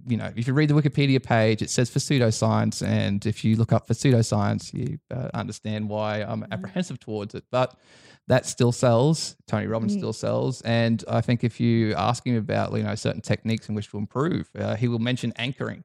you 0.07 0.17
know, 0.17 0.31
if 0.37 0.47
you 0.47 0.53
read 0.53 0.69
the 0.69 0.75
Wikipedia 0.75 1.23
page, 1.23 1.63
it 1.63 1.71
says 1.71 1.89
for 1.89 1.99
pseudoscience, 2.01 2.87
and 2.87 3.25
if 3.27 3.45
you 3.45 3.57
look 3.57 3.73
up 3.73 3.87
for 3.87 3.95
pseudoscience, 3.95 4.75
you 4.75 4.99
uh, 5.11 5.31
understand 5.33 5.89
why 5.89 6.21
I'm 6.23 6.45
apprehensive 6.51 6.99
towards 7.01 7.35
it. 7.35 7.45
But 7.51 7.75
that 8.27 8.47
still 8.47 8.73
sells. 8.73 9.37
Tony 9.47 9.67
Robbins 9.67 9.95
Mm. 9.95 9.99
still 9.99 10.13
sells, 10.15 10.63
and 10.63 11.05
I 11.09 11.21
think 11.21 11.45
if 11.45 11.61
you 11.61 11.95
ask 11.95 12.27
him 12.27 12.37
about 12.37 12.73
you 12.73 12.83
know 12.83 12.95
certain 12.95 13.21
techniques 13.21 13.69
in 13.69 13.75
which 13.75 13.89
to 13.91 13.99
improve, 13.99 14.51
uh, 14.59 14.75
he 14.77 14.89
will 14.89 14.99
mention 14.99 15.33
anchoring, 15.37 15.85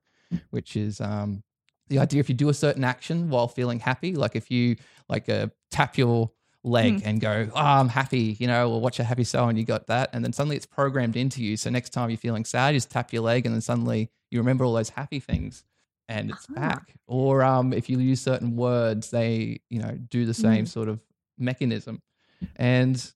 which 0.49 0.75
is 0.75 1.01
um, 1.01 1.43
the 1.87 1.99
idea 1.99 2.19
if 2.19 2.29
you 2.29 2.35
do 2.35 2.49
a 2.49 2.53
certain 2.53 2.83
action 2.83 3.29
while 3.29 3.47
feeling 3.47 3.79
happy, 3.79 4.15
like 4.15 4.35
if 4.35 4.49
you 4.51 4.75
like 5.07 5.27
uh, 5.29 5.47
tap 5.71 5.97
your 5.97 6.31
leg 6.63 7.01
and 7.05 7.19
go, 7.21 7.49
oh, 7.53 7.59
I'm 7.59 7.89
happy, 7.89 8.35
you 8.39 8.45
know, 8.47 8.71
or 8.71 8.81
watch 8.81 8.99
a 8.99 9.03
happy 9.03 9.23
show 9.23 9.47
and 9.47 9.57
you 9.57 9.63
got 9.65 9.87
that. 9.87 10.09
And 10.13 10.23
then 10.23 10.33
suddenly 10.33 10.55
it's 10.57 10.65
programmed 10.65 11.15
into 11.15 11.41
you. 11.43 11.57
So 11.57 11.69
next 11.69 11.91
time 11.91 12.09
you're 12.09 12.17
feeling 12.17 12.45
sad, 12.45 12.73
you 12.73 12.77
just 12.77 12.91
tap 12.91 13.11
your 13.13 13.23
leg 13.23 13.45
and 13.45 13.55
then 13.55 13.61
suddenly 13.61 14.09
you 14.29 14.39
remember 14.39 14.65
all 14.65 14.73
those 14.73 14.89
happy 14.89 15.19
things 15.19 15.63
and 16.07 16.29
it's 16.29 16.47
Ah. 16.51 16.53
back. 16.59 16.93
Or 17.07 17.43
um, 17.43 17.71
if 17.73 17.89
you 17.89 17.97
use 17.99 18.21
certain 18.21 18.55
words, 18.55 19.09
they, 19.09 19.61
you 19.69 19.79
know, 19.79 19.91
do 20.09 20.25
the 20.25 20.33
same 20.33 20.65
Mm. 20.65 20.67
sort 20.67 20.89
of 20.89 20.99
mechanism. 21.37 22.01
And 22.55 23.11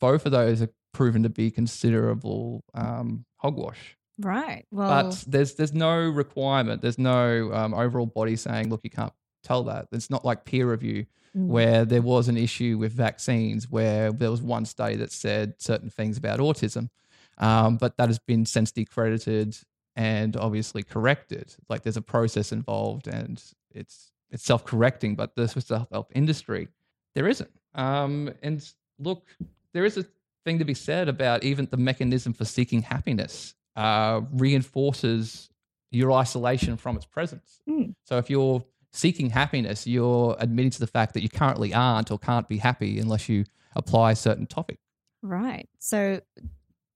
both 0.00 0.26
of 0.26 0.32
those 0.32 0.60
are 0.60 0.70
proven 0.92 1.22
to 1.22 1.28
be 1.28 1.50
considerable 1.50 2.64
um, 2.74 3.24
hogwash. 3.36 3.96
Right. 4.18 4.64
Well, 4.70 4.88
But 5.10 5.24
there's 5.26 5.54
there's 5.54 5.72
no 5.74 5.96
requirement. 6.08 6.82
There's 6.82 6.98
no 6.98 7.52
um, 7.52 7.74
overall 7.74 8.06
body 8.06 8.36
saying, 8.36 8.70
look, 8.70 8.80
you 8.82 8.90
can't 8.90 9.12
tell 9.42 9.64
that. 9.64 9.88
It's 9.92 10.10
not 10.10 10.24
like 10.24 10.44
peer 10.44 10.70
review 10.70 11.06
Mm. 11.36 11.48
where 11.48 11.84
there 11.84 12.00
was 12.00 12.28
an 12.28 12.38
issue 12.38 12.78
with 12.78 12.90
vaccines 12.92 13.70
where 13.70 14.10
there 14.10 14.30
was 14.30 14.40
one 14.40 14.64
study 14.64 14.96
that 14.96 15.12
said 15.12 15.52
certain 15.58 15.90
things 15.90 16.16
about 16.16 16.40
autism, 16.40 16.88
um, 17.36 17.76
but 17.76 17.98
that 17.98 18.08
has 18.08 18.18
been 18.18 18.46
since 18.46 18.72
decredited 18.72 19.54
and 19.94 20.38
obviously 20.38 20.82
corrected. 20.82 21.54
Like 21.68 21.82
there's 21.82 21.98
a 21.98 22.02
process 22.02 22.50
involved 22.50 23.08
and 23.08 23.42
it's 23.74 24.10
it's 24.30 24.42
self 24.42 24.64
correcting. 24.64 25.16
But 25.16 25.36
the 25.36 25.48
self 25.48 25.90
help 25.90 26.10
industry, 26.14 26.68
there 27.14 27.28
isn't. 27.28 27.50
Um, 27.74 28.32
and 28.42 28.66
look, 28.98 29.26
there 29.74 29.84
is 29.84 29.98
a 29.98 30.06
thing 30.46 30.58
to 30.60 30.64
be 30.64 30.74
said 30.74 31.10
about 31.10 31.44
even 31.44 31.68
the 31.70 31.76
mechanism 31.76 32.32
for 32.32 32.46
seeking 32.46 32.80
happiness 32.80 33.54
uh, 33.78 34.22
reinforces 34.32 35.48
your 35.92 36.12
isolation 36.12 36.76
from 36.76 36.96
its 36.96 37.06
presence. 37.06 37.62
Mm. 37.68 37.94
So 38.04 38.18
if 38.18 38.28
you're 38.28 38.64
seeking 38.92 39.30
happiness, 39.30 39.86
you're 39.86 40.36
admitting 40.40 40.72
to 40.72 40.80
the 40.80 40.86
fact 40.88 41.14
that 41.14 41.22
you 41.22 41.28
currently 41.28 41.72
aren't 41.72 42.10
or 42.10 42.18
can't 42.18 42.48
be 42.48 42.58
happy 42.58 42.98
unless 42.98 43.28
you 43.28 43.44
apply 43.76 44.10
a 44.10 44.16
certain 44.16 44.46
topic. 44.46 44.80
Right. 45.22 45.68
So, 45.78 46.20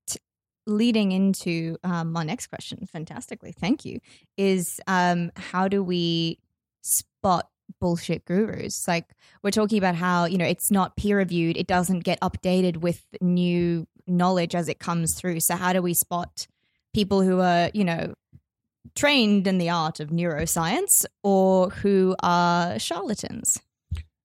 t- 0.09 0.19
leading 0.67 1.13
into 1.13 1.77
um, 1.85 2.11
my 2.13 2.25
next 2.25 2.49
question, 2.49 2.85
fantastically, 2.87 3.53
thank 3.53 3.85
you, 3.85 4.01
is 4.37 4.81
um, 4.89 5.31
how 5.37 5.69
do 5.69 5.85
we 5.85 6.41
spot 6.83 7.49
bullshit 7.81 8.25
gurus? 8.25 8.89
Like, 8.89 9.07
we're 9.45 9.51
talking 9.51 9.79
about 9.79 9.95
how, 9.95 10.25
you 10.25 10.39
know, 10.39 10.45
it's 10.47 10.71
not 10.71 10.97
peer 10.97 11.19
reviewed, 11.19 11.57
it 11.57 11.69
doesn't 11.69 12.01
get 12.01 12.21
updated 12.21 12.79
with 12.79 13.05
new 13.21 13.87
knowledge 14.07 14.57
as 14.57 14.69
it 14.69 14.81
comes 14.81 15.15
through. 15.15 15.41
So, 15.41 15.55
how 15.57 15.73
do 15.73 15.81
we 15.81 15.95
spot 15.95 16.49
people 16.93 17.23
who 17.23 17.41
are, 17.41 17.71
you 17.75 17.85
know, 17.85 18.15
trained 18.95 19.47
in 19.47 19.59
the 19.59 19.71
art 19.71 20.01
of 20.01 20.11
neuroscience 20.11 21.05
or 21.23 21.71
who 21.71 22.15
are 22.23 22.79
charlatans? 22.79 23.61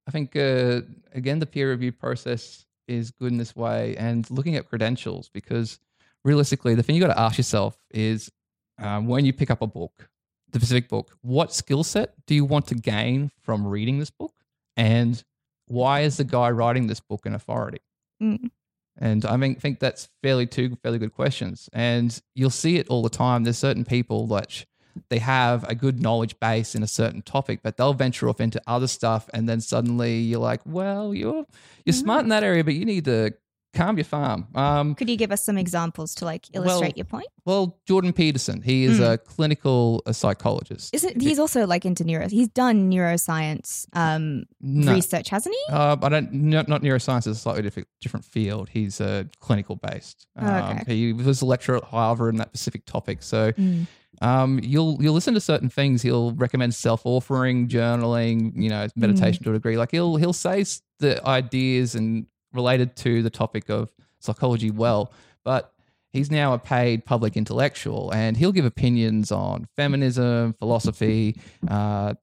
I 0.08 0.12
think, 0.12 0.36
uh, 0.36 0.82
again, 1.14 1.40
the 1.40 1.46
peer 1.46 1.72
review 1.72 1.92
process 1.92 2.66
is 2.88 3.12
good 3.12 3.32
in 3.32 3.38
this 3.38 3.56
way 3.56 3.96
and 3.98 4.30
looking 4.32 4.56
at 4.56 4.70
credentials 4.70 5.30
because 5.34 5.80
realistically, 6.24 6.76
the 6.76 6.84
thing 6.84 6.96
you 6.96 7.02
got 7.02 7.14
to 7.14 7.20
ask 7.20 7.38
yourself 7.38 7.78
is 7.92 8.32
um, 8.80 9.08
when 9.08 9.26
you 9.26 9.34
pick 9.34 9.52
up 9.52 9.62
a 9.62 9.68
book, 9.68 10.10
the 10.52 10.60
specific 10.60 10.88
book, 10.88 11.18
what 11.22 11.54
skill 11.54 11.84
set 11.84 12.14
do 12.26 12.36
you 12.36 12.46
want 12.46 12.68
to 12.68 12.76
gain 12.76 13.32
from 13.42 13.68
reading 13.68 14.00
this 14.00 14.10
book? 14.10 14.34
And 14.78 15.22
why 15.68 16.02
is 16.02 16.18
the 16.18 16.24
guy 16.24 16.50
writing 16.52 16.88
this 16.88 17.00
book 17.00 17.26
an 17.26 17.34
authority? 17.34 17.80
Mm. 18.22 18.52
And 19.00 19.26
I 19.26 19.38
mean, 19.38 19.56
think 19.56 19.80
that's 19.80 20.10
fairly 20.24 20.48
two 20.48 20.78
fairly 20.82 21.00
good 21.00 21.14
questions. 21.14 21.70
And 21.74 22.20
you'll 22.36 22.50
see 22.50 22.78
it 22.78 22.88
all 22.88 23.04
the 23.04 23.10
time. 23.10 23.44
There's 23.44 23.58
certain 23.58 23.86
people 23.86 24.28
that 24.28 24.66
they 25.10 25.20
have 25.20 25.64
a 25.70 25.76
good 25.76 26.02
knowledge 26.02 26.40
base 26.40 26.76
in 26.76 26.84
a 26.84 26.88
certain 26.88 27.22
topic, 27.22 27.60
but 27.64 27.78
they'll 27.78 27.94
venture 27.94 28.30
off 28.30 28.42
into 28.42 28.62
other 28.68 28.88
stuff, 28.88 29.30
and 29.34 29.48
then 29.48 29.62
suddenly 29.62 30.18
you're 30.18 30.40
like, 30.40 30.62
well, 30.66 31.14
you're 31.14 31.46
you're 31.86 31.94
smart 31.94 32.22
in 32.22 32.28
mm. 32.28 32.30
that 32.30 32.44
area, 32.44 32.64
but 32.64 32.74
you 32.74 32.86
need 32.86 33.06
to 33.06 33.34
calm 33.74 33.98
your 33.98 34.06
farm. 34.06 34.48
Um, 34.56 34.96
Could 34.96 35.10
you 35.10 35.18
give 35.18 35.32
us 35.32 35.44
some 35.44 35.58
examples 35.58 36.16
to 36.16 36.26
like 36.26 36.46
illustrate 36.54 36.80
Well, 36.82 36.94
your 36.96 37.06
point? 37.06 37.28
well, 37.46 37.80
Jordan 37.88 38.14
Peterson, 38.14 38.62
he 38.62 38.86
is 38.86 39.00
Mm. 39.00 39.14
a 39.14 39.18
clinical 39.18 40.02
uh, 40.06 40.14
psychologist. 40.14 40.94
Isn't 40.96 41.22
he's 41.22 41.38
also 41.40 41.68
like 41.68 41.86
into 41.86 42.04
neuro? 42.04 42.28
He's 42.30 42.48
done 42.48 42.90
neuroscience 42.92 43.86
um, 43.94 44.44
No. 44.62 44.94
research, 44.94 45.30
hasn't 45.30 45.54
he? 45.56 45.74
Uh, 45.74 45.96
I 46.02 46.10
don't. 46.10 46.34
Not, 46.34 46.68
not 46.68 46.82
neuroscience 46.82 47.28
is 47.28 47.38
a 47.38 47.40
slightly 47.40 47.62
different 47.62 47.88
different 48.02 48.26
field. 48.26 48.70
He's 48.70 49.00
uh, 49.02 49.26
clinical 49.40 49.76
based. 49.76 50.28
Oh, 50.40 50.46
Um, 50.48 50.78
okay. 50.80 50.96
He 50.96 51.14
was 51.14 51.42
a 51.42 51.46
lecturer 51.46 51.78
at 51.78 51.84
Harvard 51.84 52.34
in 52.34 52.38
that 52.40 52.50
specific 52.50 52.86
topic. 52.86 53.22
So 53.24 53.52
Mm. 53.52 53.86
um, 54.22 54.60
you'll 54.64 54.98
you'll 55.02 55.14
listen 55.14 55.34
to 55.36 55.40
certain 55.42 55.70
things. 55.70 56.02
He'll 56.02 56.32
recommend 56.34 56.74
self 56.74 57.04
authoring, 57.04 57.68
journaling, 57.68 58.54
you 58.56 58.70
know, 58.70 58.88
meditation 58.96 59.44
to 59.44 59.52
a 59.52 59.54
degree. 59.54 59.78
Like 59.78 59.92
he'll 59.92 60.16
he'll 60.16 60.34
say 60.34 60.64
the 61.00 61.24
ideas 61.28 61.94
and 61.96 62.26
related 62.54 62.96
to 62.98 63.22
the 63.24 63.30
topic 63.30 63.70
of 63.70 63.92
psychology 64.20 64.72
well, 64.72 65.12
but 65.44 65.74
he's 66.12 66.32
now 66.32 66.54
a 66.54 66.60
paid 66.60 67.06
public 67.06 67.38
intellectual, 67.38 68.12
and 68.14 68.38
he'll 68.38 68.52
give 68.52 68.66
opinions 68.66 69.32
on 69.32 69.68
feminism, 69.76 70.54
philosophy, 70.54 71.40
uh, 71.70 72.14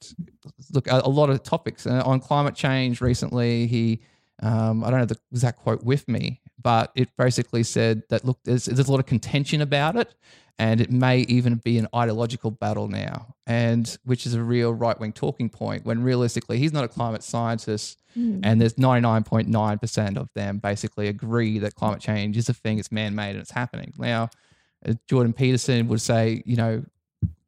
look 0.73 0.87
a, 0.89 1.03
a 1.05 1.09
lot 1.09 1.31
of 1.31 1.43
topics 1.43 1.87
uh, 1.87 2.03
on 2.05 2.21
climate 2.21 2.55
change. 2.55 3.01
Recently, 3.01 3.67
he 3.67 4.01
um, 4.43 4.83
I 4.85 4.91
don't 4.91 4.99
have 4.99 5.09
the 5.09 5.19
exact 5.31 5.61
quote 5.61 5.85
with 5.85 6.09
me, 6.09 6.41
but 6.61 6.91
it 6.95 7.09
basically 7.17 7.63
said 7.63 8.03
that 8.11 8.25
look, 8.25 8.39
there's 8.45 8.65
there's 8.65 8.89
a 8.89 8.91
lot 8.91 9.01
of 9.01 9.07
contention 9.07 9.61
about 9.61 9.97
it, 9.97 10.15
and 10.59 10.81
it 10.81 10.91
may 10.91 11.21
even 11.21 11.57
be 11.57 11.79
an 11.79 11.89
ideological 11.95 12.51
battle 12.51 12.89
now, 12.89 13.35
and 13.47 13.97
which 14.05 14.25
is 14.27 14.35
a 14.35 14.43
real 14.43 14.73
right 14.73 14.99
wing 15.01 15.13
talking 15.13 15.49
point. 15.49 15.85
When 15.85 16.03
realistically, 16.03 16.59
he's 16.59 16.73
not 16.73 16.85
a 16.85 16.89
climate 16.89 17.23
scientist, 17.23 18.01
Mm. 18.17 18.41
and 18.45 18.61
there's 18.61 18.75
99.9 18.79 19.79
percent 19.81 20.17
of 20.17 20.29
them 20.37 20.59
basically 20.59 21.09
agree 21.09 21.59
that 21.59 21.75
climate 21.75 22.01
change 22.01 22.37
is 22.37 22.49
a 22.49 22.55
thing, 22.55 22.79
it's 22.79 22.93
man 22.93 23.15
made, 23.17 23.31
and 23.31 23.41
it's 23.41 23.51
happening 23.51 23.93
now. 23.99 24.31
uh, 24.87 24.93
Jordan 25.09 25.33
Peterson 25.33 25.89
would 25.89 26.01
say, 26.01 26.43
you 26.47 26.55
know, 26.57 26.85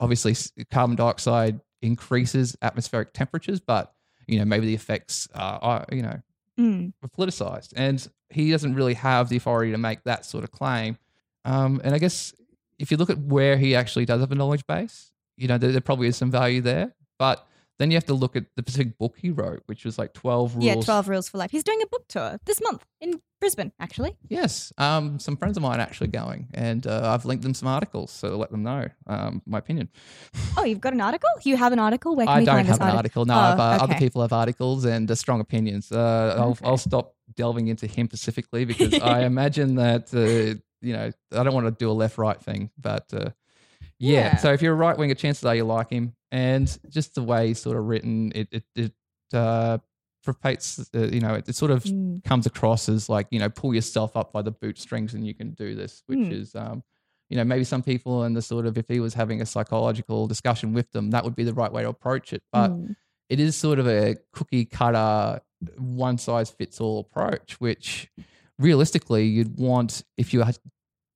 obviously 0.01 0.35
carbon 0.73 0.97
dioxide 0.97 1.61
increases 1.83 2.57
atmospheric 2.63 3.13
temperatures, 3.13 3.61
but 3.61 3.93
you 4.27 4.39
know 4.41 4.45
maybe 4.45 4.67
the 4.67 4.75
effects 4.75 5.29
are, 5.35 5.59
are 5.63 5.87
you 5.93 6.03
know 6.03 6.21
Mm. 6.59 6.95
politicized, 7.17 7.75
and 7.77 8.09
he 8.31 8.51
doesn't 8.51 8.75
really 8.75 8.95
have 8.95 9.29
the 9.29 9.37
authority 9.37 9.71
to 9.73 9.79
make 9.79 10.03
that 10.05 10.25
sort 10.25 10.43
of 10.43 10.51
claim. 10.51 10.97
Um, 11.45 11.81
and 11.85 11.95
I 11.95 11.99
guess 11.99 12.33
if 12.79 12.91
you 12.91 12.97
look 12.97 13.11
at 13.11 13.19
where 13.19 13.57
he 13.57 13.75
actually 13.75 14.05
does 14.05 14.21
have 14.21 14.33
a 14.33 14.35
knowledge 14.35 14.67
base, 14.67 15.11
you 15.37 15.49
know, 15.49 15.59
there, 15.59 15.73
there 15.73 15.81
probably 15.81 16.09
is 16.09 16.17
some 16.17 16.31
value 16.31 16.61
there. 16.61 16.95
But 17.19 17.47
then 17.79 17.91
you 17.91 17.97
have 17.97 18.07
to 18.07 18.15
look 18.15 18.37
at 18.37 18.45
the 18.57 18.63
specific 18.63 18.99
book 18.99 19.17
he 19.19 19.31
wrote, 19.31 19.63
which 19.67 19.85
was 19.85 19.99
like 19.99 20.13
twelve 20.15 20.55
rules. 20.55 20.65
Yeah, 20.67 20.75
twelve 20.77 21.09
rules 21.09 21.29
for 21.29 21.39
life. 21.39 21.51
He's 21.51 21.65
doing 21.65 21.81
a 21.83 21.87
book 21.87 22.05
tour 22.09 22.39
this 22.47 22.61
month 22.63 22.85
in 23.01 23.21
Brisbane, 23.39 23.71
actually. 23.79 24.17
Yes, 24.29 24.73
um, 24.79 25.19
some 25.19 25.37
friends 25.37 25.59
of 25.59 25.63
mine 25.63 25.79
are 25.79 25.83
actually 25.83 26.09
going, 26.09 26.49
and 26.55 26.87
uh, 26.87 27.13
I've 27.13 27.27
linked 27.27 27.43
them 27.43 27.53
some 27.53 27.69
articles, 27.69 28.11
so 28.11 28.37
let 28.39 28.51
them 28.51 28.63
know 28.63 28.89
um, 29.07 29.43
my 29.47 29.59
opinion. 29.59 29.91
Oh, 30.57 30.65
you've 30.65 30.81
got 30.81 30.95
an 30.95 31.03
article? 31.03 31.29
You 31.45 31.57
have 31.59 31.73
an 31.73 31.79
article? 31.79 32.17
Where 32.17 32.25
can 32.27 32.35
I 32.35 32.39
we 32.41 32.45
don't 32.47 32.55
find 32.57 32.67
have 32.69 32.79
this 32.79 32.89
an 32.89 32.97
article. 32.97 33.25
No, 33.27 33.35
I've, 33.35 33.59
Oh, 33.59 33.63
uh, 33.63 33.79
other 33.83 33.95
people 33.97 34.23
have 34.23 34.33
articles 34.33 34.87
and 34.87 35.11
uh, 35.11 35.15
strong 35.15 35.41
opinions. 35.41 35.93
Uh, 35.93 36.35
I'll, 36.39 36.59
I'll 36.65 36.79
stop 36.79 37.15
delving 37.35 37.69
into 37.69 37.87
him 37.87 38.07
specifically 38.07 38.65
because 38.65 38.95
I 38.95 39.25
imagine 39.33 39.75
that 39.75 40.15
uh, 40.15 40.59
you 40.87 40.93
know 40.95 41.11
I 41.33 41.43
don't 41.43 41.55
want 41.55 41.67
to 41.67 41.73
do 41.85 41.91
a 41.91 41.93
left 42.03 42.17
right 42.19 42.41
thing, 42.41 42.71
but 42.79 43.07
uh, 43.13 43.31
yeah. 43.99 44.21
Yeah. 44.21 44.37
So 44.37 44.53
if 44.53 44.63
you're 44.63 44.73
a 44.73 44.77
right 44.77 44.97
winger, 44.97 45.15
chances 45.15 45.45
are 45.45 45.55
you 45.55 45.65
like 45.65 45.91
him, 45.91 46.15
and 46.31 46.67
just 46.89 47.15
the 47.15 47.23
way 47.23 47.49
he's 47.49 47.61
sort 47.61 47.77
of 47.77 47.85
written, 47.85 48.33
it 48.35 48.49
it, 48.53 48.65
it 48.75 48.93
uh. 49.35 49.79
Uh, 50.29 51.07
you 51.07 51.21
know, 51.21 51.35
it, 51.35 51.49
it 51.49 51.55
sort 51.55 51.71
of 51.71 51.85
Mm. 51.85 52.25
comes 52.25 52.47
across 52.47 52.89
as 52.89 53.09
like 53.09 53.29
you 53.31 53.39
know 53.39 53.49
pull 53.49 53.73
yourself 53.73 54.17
up 54.17 54.33
by 54.33 54.43
the 54.43 54.51
bootstrings 54.51 55.15
and 55.15 55.25
you 55.25 55.35
can 55.35 55.53
do 55.53 55.77
this, 55.77 56.03
which 56.07 56.19
Hmm. 56.19 56.33
is 56.33 56.55
um, 56.57 56.83
you 57.31 57.37
know 57.37 57.45
maybe 57.45 57.63
some 57.63 57.81
people 57.81 58.25
and 58.25 58.35
the 58.35 58.43
sort 58.43 58.67
of 58.67 58.77
if 58.77 58.89
he 58.89 58.99
was 58.99 59.15
having 59.15 59.41
a 59.41 59.47
psychological 59.47 60.27
discussion 60.27 60.73
with 60.73 60.91
them, 60.91 61.11
that 61.11 61.23
would 61.23 61.37
be 61.37 61.45
the 61.45 61.55
right 61.55 61.73
way 61.73 61.83
to 61.83 61.89
approach 61.91 62.33
it, 62.33 62.43
but 62.53 62.71
Mm. 62.73 62.97
it 63.29 63.39
is 63.39 63.55
sort 63.55 63.79
of 63.79 63.87
a 63.87 64.17
cookie 64.33 64.65
cutter, 64.65 65.41
one 65.79 66.19
size 66.19 66.51
fits 66.51 66.81
all 66.81 66.99
approach, 66.99 67.61
which 67.61 68.11
realistically 68.59 69.27
you'd 69.27 69.57
want 69.61 70.03
if 70.17 70.35
you're 70.35 70.45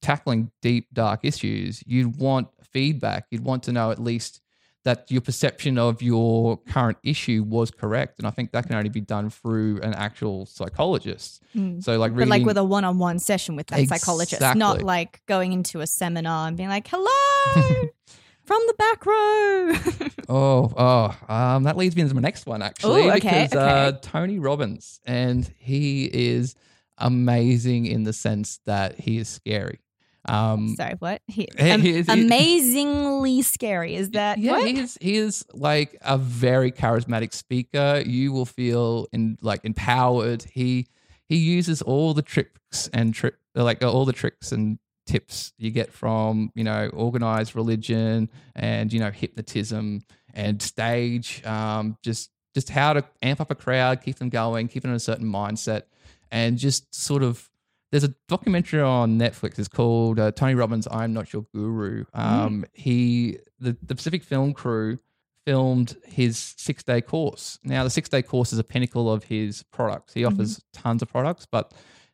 tackling 0.01 0.51
deep, 0.63 0.89
dark 0.93 1.21
issues, 1.25 1.83
you'd 1.87 2.17
want 2.17 2.49
feedback. 2.63 3.27
You'd 3.31 3.45
want 3.45 3.63
to 3.65 3.73
know 3.73 3.91
at 3.91 3.99
least 3.99 4.41
that 4.85 5.11
your 5.11 5.21
perception 5.21 5.77
of 5.77 6.01
your 6.01 6.57
current 6.57 6.97
issue 7.03 7.45
was 7.47 7.71
correct. 7.71 8.19
And 8.19 8.27
I 8.27 8.31
think 8.31 8.53
that 8.53 8.67
can 8.67 8.77
only 8.77 8.89
be 8.89 9.03
done 9.03 9.29
through 9.29 9.81
an 9.83 9.93
actual 9.95 10.47
psychologist. 10.47 11.43
Mm. 11.55 11.83
So, 11.85 11.99
like, 11.99 12.13
really. 12.13 12.25
But 12.25 12.29
like 12.31 12.45
with 12.47 12.57
a 12.57 12.65
one-on-one 12.65 13.19
session 13.19 13.57
with 13.57 13.67
that 13.69 13.87
psychologist, 13.89 14.41
not 14.57 14.83
like 14.83 15.21
going 15.27 15.53
into 15.53 15.81
a 15.81 15.87
seminar 15.87 16.49
and 16.49 16.57
being 16.57 16.71
like, 16.71 16.89
"Hello, 16.91 17.89
from 18.45 18.63
the 18.67 18.75
back 18.75 19.05
row." 19.07 19.75
Oh, 20.33 20.73
oh, 20.77 21.35
um, 21.35 21.65
that 21.65 21.77
leads 21.77 21.97
me 21.97 22.03
into 22.03 22.15
my 22.15 22.21
next 22.21 22.47
one 22.47 22.63
actually, 22.63 23.07
Ooh, 23.07 23.11
okay, 23.15 23.49
because 23.51 23.95
Uh. 23.95 23.99
Tony 24.01 24.39
Robbins, 24.39 25.01
and 25.05 25.53
he 25.59 26.05
is 26.05 26.55
amazing 26.99 27.87
in 27.87 28.05
the 28.05 28.13
sense 28.13 28.61
that 28.65 28.97
he 29.01 29.19
is 29.19 29.29
scary. 29.29 29.81
Um, 30.27 30.75
Sorry, 30.77 30.95
what? 30.99 31.23
He, 31.27 31.49
am- 31.59 31.81
he 31.81 31.91
is- 31.99 32.07
he- 32.07 32.21
amazingly 32.23 33.43
scary. 33.43 33.95
Is 33.97 34.11
that 34.11 34.39
yeah, 34.39 34.53
what? 34.53 34.67
he 34.69 34.79
is. 34.79 34.99
He 35.01 35.17
is 35.17 35.45
like 35.53 35.97
a 36.03 36.19
very 36.19 36.71
charismatic 36.73 37.33
speaker. 37.33 38.03
You 38.05 38.33
will 38.33 38.47
feel 38.47 39.07
in 39.13 39.39
like 39.41 39.65
empowered. 39.65 40.43
He 40.45 40.87
he 41.29 41.37
uses 41.37 41.81
all 41.83 42.13
the 42.15 42.23
tricks 42.23 42.89
and 42.93 43.15
trick 43.15 43.35
like 43.55 43.83
all 43.83 44.05
the 44.05 44.13
tricks 44.13 44.53
and 44.53 44.79
tips 45.07 45.53
you 45.59 45.71
get 45.71 45.93
from 45.93 46.53
you 46.55 46.63
know 46.63 46.89
organized 46.93 47.57
religion 47.57 48.29
and 48.55 48.93
you 48.93 49.01
know 49.01 49.11
hypnotism 49.11 50.03
and 50.35 50.61
stage. 50.63 51.45
Um, 51.45 51.97
just 52.03 52.31
just 52.55 52.69
how 52.69 52.93
to 52.93 53.05
amp 53.23 53.41
up 53.41 53.51
a 53.51 53.55
crowd, 53.55 54.03
keep 54.03 54.17
them 54.17 54.29
going, 54.29 54.69
keep 54.69 54.83
them 54.83 54.91
in 54.91 54.97
a 54.97 55.01
certain 55.01 55.27
mindset, 55.27 55.83
and 56.31 56.59
just 56.59 56.93
sort 56.95 57.23
of 57.23 57.49
there's 57.91 58.05
a 58.05 58.15
documentary 58.29 58.81
on 58.81 59.19
Netflix. 59.19 59.59
It's 59.59 59.69
called 59.69 60.19
uh, 60.19 60.31
Tony 60.33 60.55
Robbins. 60.55 60.87
I'm 60.91 61.13
not 61.13 61.33
your 61.33 61.45
guru. 61.55 62.05
Um, 62.15 62.65
He 62.73 63.39
the 63.59 63.77
the 63.83 63.95
Pacific 63.95 64.23
Film 64.23 64.53
Crew 64.53 64.99
filmed 65.47 65.97
his 66.05 66.55
six 66.59 66.83
day 66.83 67.01
course. 67.01 67.59
Now 67.65 67.83
the 67.85 67.91
six 67.91 68.09
day 68.09 68.23
course 68.23 68.53
is 68.53 68.59
a 68.59 68.65
pinnacle 68.65 69.11
of 69.13 69.25
his 69.25 69.63
products. 69.73 70.13
He 70.15 70.25
offers 70.25 70.63
tons 70.73 71.03
of 71.03 71.09
products, 71.09 71.47
but 71.51 71.73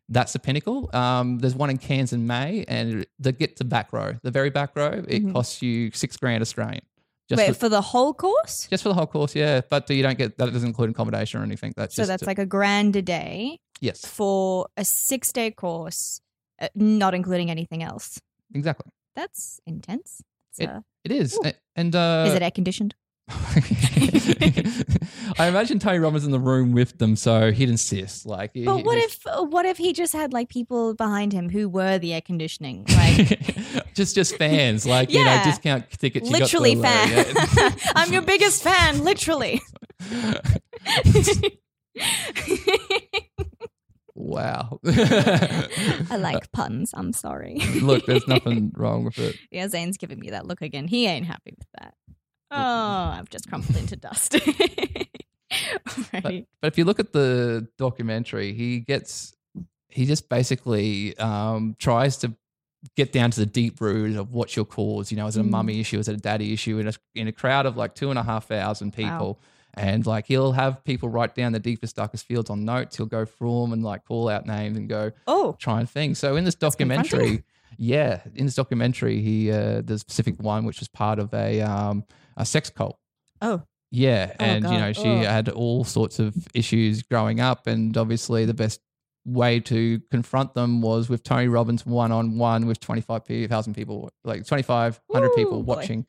that's 0.09 0.33
the 0.33 0.38
pinnacle. 0.38 0.88
Um, 0.95 1.38
there's 1.38 1.56
one 1.56 1.68
in 1.68 1.78
Cairns 1.78 2.12
in 2.12 2.26
May, 2.26 2.64
and 2.68 3.04
the 3.18 3.33
get 3.33 3.56
to 3.56 3.64
back 3.64 3.92
row, 3.92 4.12
the 4.23 4.30
very 4.30 4.50
back 4.50 4.76
row, 4.76 5.04
it 5.09 5.33
costs 5.33 5.61
you 5.62 5.90
six 5.92 6.16
grand 6.16 6.42
Australian. 6.42 6.85
Just 7.28 7.38
Wait, 7.40 7.49
for, 7.49 7.54
for 7.54 7.68
the 7.68 7.80
whole 7.80 8.14
course? 8.14 8.68
just 8.71 8.83
for 8.85 8.88
the 8.90 8.95
whole 8.95 9.06
course, 9.06 9.35
yeah. 9.35 9.61
But 9.68 9.90
you 9.90 10.02
don't 10.02 10.16
get 10.16 10.38
that. 10.38 10.52
Doesn't 10.52 10.68
include 10.68 10.90
accommodation 10.90 11.40
or 11.40 11.45
anything. 11.45 11.73
That's 11.76 11.95
So 11.95 12.02
just 12.02 12.09
that's 12.09 12.23
like 12.26 12.38
a 12.38 12.47
grand 12.47 12.95
a 12.97 13.02
day 13.02 13.59
yes, 13.80 14.04
for 14.06 14.68
a 14.76 14.85
six 14.85 15.33
day 15.33 15.50
course, 15.50 16.21
uh, 16.61 16.68
not 16.76 17.14
including 17.14 17.50
anything 17.50 17.83
else. 17.83 18.21
exactly. 18.54 18.90
That's 19.16 19.61
intense. 19.66 20.23
It's, 20.50 20.61
It- 20.61 20.68
uh, 20.68 20.80
It 21.04 21.12
is, 21.12 21.35
Ooh. 21.45 21.50
And 21.75 21.95
uh, 21.97 22.25
is 22.28 22.35
it 22.35 22.42
air 22.42 22.50
conditioned? 22.50 22.95
I 25.38 25.49
imagine 25.49 25.80
Tony 25.80 25.99
Robbins 25.99 26.25
in 26.25 26.30
the 26.30 26.38
room 26.38 26.71
with 26.73 26.99
them, 26.99 27.16
so 27.16 27.50
he'd 27.50 27.68
insist. 27.68 28.25
Like, 28.25 28.52
But 28.54 28.85
what 28.85 28.99
if 28.99 29.18
what 29.25 29.66
if 29.66 29.78
he 29.78 29.92
just 29.92 30.12
had 30.12 30.33
like 30.33 30.49
people 30.49 30.95
behind 30.95 31.33
him 31.33 31.50
who 31.50 31.68
were 31.68 31.99
the 31.99 32.14
air 32.14 32.21
conditioning? 32.21 32.87
Like 32.88 33.40
just 33.95 34.14
just 34.14 34.37
fans, 34.37 34.87
like 34.87 35.11
you 35.11 35.25
know, 35.25 35.40
discount 35.45 35.90
tickets. 35.90 36.30
you 36.30 36.33
got 36.35 36.42
literally 36.42 36.76
the, 36.76 36.83
uh, 36.83 36.85
fan. 36.85 37.35
yeah. 37.56 37.75
I'm 37.97 38.12
your 38.12 38.23
biggest 38.23 38.62
fan, 38.62 39.02
literally. 39.02 39.61
wow. 44.14 44.78
I 44.85 46.16
like 46.16 46.52
puns. 46.52 46.92
I'm 46.95 47.12
sorry. 47.12 47.59
Look, 47.83 48.06
there's 48.06 48.28
nothing 48.28 48.73
wrong 48.76 49.04
with 49.04 49.18
it. 49.18 49.37
Yeah, 49.50 49.66
Zane's 49.66 49.97
giving 49.97 50.21
me 50.21 50.30
that 50.30 50.47
look 50.47 50.62
again. 50.62 50.87
He 50.87 51.06
ain't 51.06 51.26
happy 51.26 51.54
with 51.59 51.66
that. 51.80 51.95
Oh, 52.50 52.56
I've 53.18 53.30
just 53.30 53.48
crumbled 53.48 53.76
into 53.76 53.96
dust. 53.96 54.36
But, 56.12 56.24
right. 56.24 56.46
but 56.60 56.66
if 56.68 56.76
you 56.76 56.84
look 56.84 56.98
at 56.98 57.12
the 57.12 57.68
documentary, 57.78 58.52
he 58.52 58.80
gets 58.80 59.34
he 59.88 60.04
just 60.04 60.28
basically 60.28 61.16
um, 61.18 61.76
tries 61.78 62.18
to 62.18 62.34
get 62.96 63.12
down 63.12 63.30
to 63.30 63.40
the 63.40 63.46
deep 63.46 63.80
root 63.80 64.16
of 64.16 64.32
what's 64.32 64.56
your 64.56 64.64
cause. 64.66 65.10
You 65.10 65.16
know, 65.16 65.26
is 65.26 65.36
it 65.36 65.40
a 65.40 65.44
Mm. 65.44 65.50
mummy 65.50 65.80
issue? 65.80 65.98
Is 65.98 66.08
it 66.08 66.14
a 66.14 66.18
daddy 66.20 66.52
issue? 66.52 66.78
In 66.78 66.88
a, 66.88 66.92
in 67.14 67.28
a 67.28 67.32
crowd 67.32 67.64
of 67.64 67.76
like 67.76 67.94
two 67.94 68.10
and 68.10 68.18
a 68.18 68.22
half 68.22 68.46
thousand 68.48 68.92
people. 68.92 69.06
Wow. 69.08 69.36
And 69.74 70.04
like 70.06 70.26
he'll 70.26 70.52
have 70.52 70.82
people 70.84 71.08
write 71.08 71.34
down 71.34 71.52
the 71.52 71.60
deepest, 71.60 71.96
darkest 71.96 72.26
fields 72.26 72.50
on 72.50 72.64
notes. 72.64 72.96
He'll 72.96 73.06
go 73.06 73.24
through 73.24 73.62
them 73.62 73.72
and 73.72 73.84
like 73.84 74.04
call 74.04 74.28
out 74.28 74.46
names 74.46 74.76
and 74.76 74.88
go 74.88 75.12
Oh, 75.26 75.56
try 75.58 75.80
and 75.80 75.88
think. 75.88 76.16
So 76.16 76.36
in 76.36 76.44
this 76.44 76.54
documentary, 76.56 77.44
yeah, 77.78 78.20
in 78.34 78.46
this 78.46 78.56
documentary, 78.56 79.20
he 79.22 79.50
uh, 79.52 79.82
a 79.86 79.98
specific 79.98 80.38
one 80.40 80.64
which 80.66 80.80
was 80.80 80.88
part 80.88 81.18
of 81.18 81.32
a 81.32 81.60
um, 81.62 82.04
a 82.37 82.45
sex 82.47 82.71
cult. 82.71 82.99
oh, 83.43 83.62
Yeah, 83.90 84.33
Oh, 84.38 84.45
and 84.45 84.64
you 84.64 84.78
know 84.78 84.93
she 84.93 85.09
Ugh. 85.09 85.25
had 85.25 85.49
all 85.49 85.85
sorts 85.85 86.19
of 86.19 86.35
issues 86.55 87.02
growing 87.02 87.40
up, 87.40 87.66
and 87.66 87.97
obviously 87.97 88.45
the 88.45 88.55
best 88.55 88.81
way 89.25 89.59
to 89.59 90.00
confront 90.11 90.55
them 90.55 90.81
was 90.81 91.09
with 91.09 91.23
Tony 91.25 91.49
Robbins 91.49 91.85
one 91.87 92.12
on 92.12 92.38
one 92.38 92.66
with 92.66 92.79
twenty 92.81 93.01
five 93.01 93.25
thousand 93.27 93.75
people, 93.75 94.11
like 94.25 94.46
twenty 94.46 94.62
five 94.62 95.01
hundred 95.12 95.31
people 95.35 95.59
Ooh, 95.61 95.62
boy. 95.62 95.75
watching. 95.75 96.07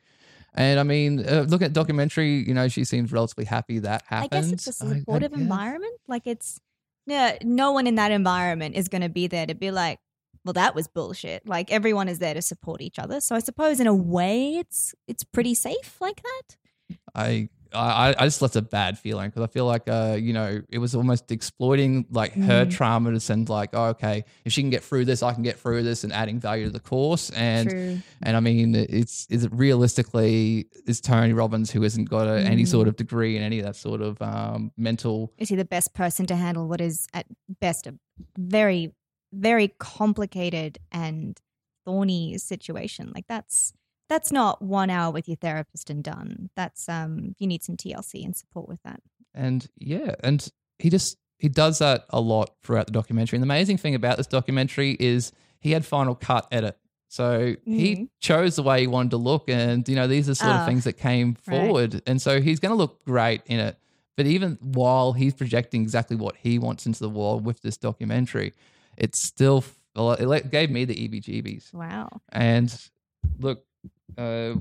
And 0.53 0.79
I 0.79 0.83
mean, 0.83 1.19
uh, 1.27 1.45
look 1.47 1.61
at 1.61 1.73
documentary. 1.73 2.43
You 2.47 2.53
know, 2.55 2.67
she 2.67 2.83
seems 2.83 3.11
relatively 3.11 3.45
happy 3.45 3.79
that 3.79 4.03
happened. 4.07 4.33
I 4.33 4.41
guess 4.41 4.51
it's 4.51 4.67
a 4.67 4.73
supportive 4.73 5.31
guess. 5.31 5.39
environment. 5.41 5.93
Like 6.07 6.25
it's 6.25 6.59
yeah, 7.05 7.37
no 7.43 7.71
one 7.73 7.85
in 7.87 7.95
that 7.95 8.11
environment 8.11 8.75
is 8.75 8.87
going 8.87 9.03
to 9.03 9.09
be 9.09 9.27
there 9.27 9.45
to 9.45 9.53
be 9.55 9.71
like, 9.71 9.99
well, 10.45 10.53
that 10.53 10.75
was 10.75 10.87
bullshit. 10.87 11.47
Like 11.47 11.71
everyone 11.71 12.07
is 12.07 12.19
there 12.19 12.33
to 12.33 12.41
support 12.41 12.81
each 12.81 12.99
other. 12.99 13.19
So 13.21 13.35
I 13.35 13.39
suppose 13.39 13.79
in 13.79 13.87
a 13.87 13.93
way, 13.95 14.55
it's 14.57 14.93
it's 15.07 15.23
pretty 15.23 15.53
safe 15.55 15.97
like 16.01 16.21
that. 16.23 16.57
I 17.15 17.49
I, 17.73 18.15
I 18.17 18.25
just 18.25 18.41
left 18.41 18.55
a 18.55 18.61
bad 18.61 18.97
feeling 18.97 19.27
because 19.29 19.43
I 19.43 19.47
feel 19.47 19.65
like 19.65 19.89
uh 19.89 20.15
you 20.17 20.31
know 20.31 20.61
it 20.69 20.77
was 20.77 20.95
almost 20.95 21.31
exploiting 21.33 22.05
like 22.09 22.31
her 22.33 22.65
Mm. 22.65 22.71
trauma 22.71 23.11
to 23.11 23.19
send 23.19 23.49
like 23.49 23.71
oh, 23.73 23.87
okay 23.87 24.23
if 24.45 24.53
she 24.53 24.61
can 24.61 24.69
get 24.69 24.85
through 24.85 25.03
this 25.03 25.21
I 25.21 25.33
can 25.33 25.43
get 25.43 25.59
through 25.59 25.83
this 25.83 26.05
and 26.05 26.13
adding 26.13 26.39
value 26.39 26.65
to 26.67 26.71
the 26.71 26.79
course 26.79 27.29
and 27.31 27.69
True. 27.69 28.01
and 28.23 28.37
I 28.37 28.39
mean 28.39 28.73
it's 28.73 29.27
is 29.29 29.43
it 29.43 29.51
realistically 29.53 30.67
is 30.85 31.01
Tony 31.01 31.33
Robbins 31.33 31.69
who 31.71 31.81
hasn't 31.81 32.09
got 32.09 32.27
a, 32.27 32.39
any 32.41 32.63
Mm. 32.63 32.67
sort 32.69 32.87
of 32.87 32.95
degree 32.95 33.35
in 33.35 33.43
any 33.43 33.59
of 33.59 33.65
that 33.65 33.75
sort 33.75 34.01
of 34.01 34.21
um 34.21 34.71
mental 34.77 35.33
Is 35.37 35.49
he 35.49 35.55
the 35.57 35.65
best 35.65 35.93
person 35.93 36.25
to 36.27 36.35
handle 36.37 36.67
what 36.69 36.79
is 36.79 37.07
at 37.13 37.25
best 37.59 37.85
a 37.87 37.95
very, 38.37 38.93
very 39.33 39.69
complicated 39.79 40.77
and 40.91 41.39
thorny 41.85 42.37
situation? 42.37 43.11
Like 43.13 43.25
that's 43.27 43.73
that's 44.09 44.31
not 44.31 44.61
one 44.61 44.89
hour 44.89 45.11
with 45.11 45.27
your 45.27 45.35
therapist 45.37 45.89
and 45.89 46.03
done. 46.03 46.49
That's 46.55 46.87
um 46.89 47.35
you 47.39 47.47
need 47.47 47.63
some 47.63 47.75
TLC 47.77 48.23
and 48.25 48.35
support 48.35 48.67
with 48.67 48.81
that. 48.83 49.01
and 49.35 49.67
yeah 49.77 50.15
and 50.23 50.47
he 50.79 50.89
just 50.89 51.17
he 51.39 51.49
does 51.49 51.79
that 51.79 52.05
a 52.09 52.19
lot 52.19 52.51
throughout 52.63 52.85
the 52.87 52.91
documentary 52.91 53.35
and 53.37 53.43
the 53.43 53.47
amazing 53.47 53.77
thing 53.77 53.93
about 53.95 54.17
this 54.17 54.25
documentary 54.27 54.95
is 54.99 55.31
he 55.59 55.71
had 55.71 55.85
final 55.85 56.15
cut 56.15 56.47
edit 56.51 56.77
so 57.09 57.55
he 57.63 57.95
Mhm. 57.95 58.09
chose 58.19 58.55
the 58.55 58.63
way 58.63 58.81
he 58.81 58.87
wanted 58.87 59.11
to 59.11 59.17
look 59.17 59.47
and 59.49 59.87
you 59.87 59.95
know 59.95 60.07
these 60.07 60.27
are 60.29 60.35
sort 60.35 60.55
Ah, 60.55 60.59
of 60.61 60.65
things 60.65 60.83
that 60.85 60.93
came 60.93 61.29
right. 61.29 61.37
forward 61.45 62.01
and 62.07 62.21
so 62.21 62.41
he's 62.41 62.59
going 62.59 62.71
to 62.71 62.75
look 62.77 63.03
great 63.05 63.41
in 63.45 63.59
it 63.59 63.77
but 64.15 64.25
even 64.25 64.57
while 64.61 65.13
he's 65.13 65.33
projecting 65.35 65.81
exactly 65.83 66.15
what 66.17 66.35
he 66.37 66.57
wants 66.57 66.85
into 66.87 66.99
the 66.99 67.09
world 67.09 67.45
with 67.45 67.61
this 67.61 67.77
documentary 67.77 68.53
it's 68.97 69.19
still 69.19 69.63
it 69.95 70.51
gave 70.51 70.69
me 70.69 70.85
the 70.85 70.93
ebgts 70.95 71.73
Wow. 71.73 72.09
and 72.31 72.69
look, 73.39 73.63
uh, 74.17 74.53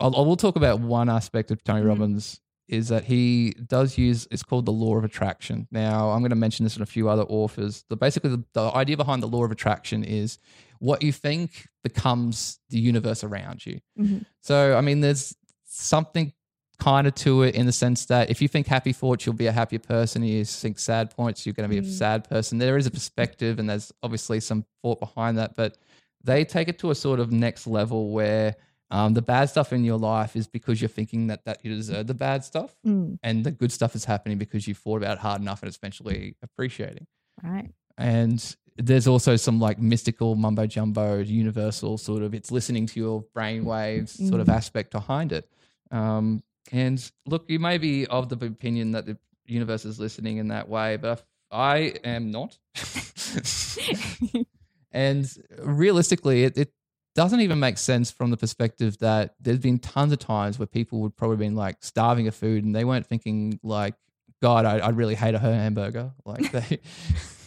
I'll, 0.00 0.16
I 0.16 0.20
will 0.20 0.36
talk 0.36 0.56
about 0.56 0.80
one 0.80 1.08
aspect 1.08 1.50
of 1.50 1.62
Tony 1.64 1.82
Mhm. 1.82 1.88
Robbins 1.88 2.40
is 2.68 2.88
that 2.88 3.04
he 3.04 3.50
does 3.66 3.98
use 3.98 4.28
it's 4.30 4.42
called 4.44 4.64
the 4.64 4.72
law 4.72 4.96
of 4.96 5.02
attraction. 5.04 5.66
Now, 5.72 6.10
I'm 6.10 6.20
going 6.20 6.30
to 6.30 6.36
mention 6.36 6.62
this 6.64 6.76
in 6.76 6.82
a 6.82 6.86
few 6.86 7.08
other 7.08 7.24
authors. 7.24 7.84
The 7.88 7.96
basically 7.96 8.30
the, 8.30 8.44
the 8.52 8.70
idea 8.76 8.96
behind 8.96 9.22
the 9.22 9.26
law 9.28 9.44
of 9.44 9.50
attraction 9.50 10.04
is 10.04 10.38
what 10.78 11.02
you 11.02 11.10
think 11.12 11.66
becomes 11.82 12.60
the 12.70 12.78
universe 12.78 13.24
around 13.24 13.66
you. 13.66 13.80
Mhm. 13.98 14.24
So, 14.40 14.76
I 14.76 14.82
mean, 14.82 15.00
there's 15.00 15.34
something 15.64 16.32
kind 16.80 17.06
of 17.06 17.14
to 17.16 17.42
it 17.42 17.54
in 17.54 17.66
the 17.66 17.72
sense 17.72 18.06
that 18.06 18.30
if 18.30 18.40
you 18.42 18.48
think 18.48 18.66
happy 18.66 18.92
thoughts, 18.92 19.24
you'll 19.24 19.34
be 19.34 19.46
a 19.46 19.52
happier 19.52 19.78
person. 19.78 20.22
You 20.22 20.44
think 20.44 20.78
sad 20.78 21.14
points, 21.14 21.44
you're 21.46 21.52
going 21.52 21.68
to 21.68 21.72
be 21.72 21.78
a 21.78 21.82
Mm. 21.88 21.98
sad 21.98 22.28
person. 22.28 22.58
There 22.58 22.76
is 22.76 22.86
a 22.86 22.90
perspective, 22.90 23.58
and 23.58 23.68
there's 23.70 23.92
obviously 24.02 24.40
some 24.40 24.64
thought 24.82 24.98
behind 25.00 25.38
that, 25.38 25.54
but 25.56 25.76
they 26.24 26.44
take 26.44 26.68
it 26.68 26.78
to 26.80 26.90
a 26.90 26.94
sort 26.94 27.20
of 27.20 27.30
next 27.32 27.66
level 27.66 28.10
where 28.10 28.56
um, 28.90 29.14
the 29.14 29.22
bad 29.22 29.48
stuff 29.48 29.72
in 29.72 29.84
your 29.84 29.98
life 29.98 30.34
is 30.34 30.48
because 30.48 30.80
you're 30.82 30.88
thinking 30.88 31.28
that 31.28 31.44
that 31.44 31.64
you 31.64 31.74
deserve 31.74 32.06
the 32.08 32.14
bad 32.14 32.44
stuff, 32.44 32.74
Mm, 32.84 33.18
and 33.22 33.44
the 33.44 33.50
good 33.52 33.70
stuff 33.70 33.94
is 33.94 34.04
happening 34.04 34.36
because 34.38 34.66
you 34.66 34.74
thought 34.74 34.96
about 34.96 35.18
it 35.18 35.20
hard 35.20 35.40
enough 35.40 35.62
and 35.62 35.68
it's 35.68 35.76
eventually 35.78 36.34
appreciating. 36.42 37.06
right. 37.42 37.70
And 37.96 38.56
there's 38.76 39.06
also 39.06 39.36
some 39.36 39.60
like 39.60 39.78
mystical 39.78 40.34
mumbo 40.34 40.66
jumbo, 40.66 41.18
universal 41.18 41.98
sort 41.98 42.22
of 42.22 42.34
it's 42.34 42.50
listening 42.50 42.86
to 42.86 42.98
your 43.00 43.24
brain 43.34 43.64
waves 43.64 44.12
sort 44.28 44.40
of 44.40 44.46
Mm. 44.48 44.54
aspect 44.54 44.90
behind 44.90 45.32
it. 45.32 45.48
Um, 45.90 46.42
and 46.72 47.10
look, 47.26 47.44
you 47.48 47.58
may 47.58 47.78
be 47.78 48.06
of 48.06 48.28
the 48.28 48.36
opinion 48.46 48.92
that 48.92 49.06
the 49.06 49.16
universe 49.46 49.84
is 49.84 49.98
listening 49.98 50.38
in 50.38 50.48
that 50.48 50.68
way, 50.68 50.96
but 50.96 51.24
I 51.50 51.94
am 52.04 52.30
not. 52.30 52.58
and 54.92 55.30
realistically, 55.58 56.44
it, 56.44 56.56
it 56.56 56.72
doesn't 57.14 57.40
even 57.40 57.58
make 57.58 57.78
sense 57.78 58.10
from 58.10 58.30
the 58.30 58.36
perspective 58.36 58.98
that 58.98 59.34
there's 59.40 59.58
been 59.58 59.78
tons 59.78 60.12
of 60.12 60.18
times 60.18 60.58
where 60.58 60.66
people 60.66 61.00
would 61.00 61.16
probably 61.16 61.36
been 61.36 61.56
like 61.56 61.82
starving 61.82 62.28
of 62.28 62.34
food 62.34 62.64
and 62.64 62.74
they 62.74 62.84
weren't 62.84 63.06
thinking 63.06 63.58
like, 63.62 63.94
God, 64.40 64.64
I, 64.64 64.78
I 64.78 64.88
really 64.90 65.16
hate 65.16 65.34
a 65.34 65.38
hamburger. 65.38 66.12
Like 66.24 66.52
they, 66.52 66.78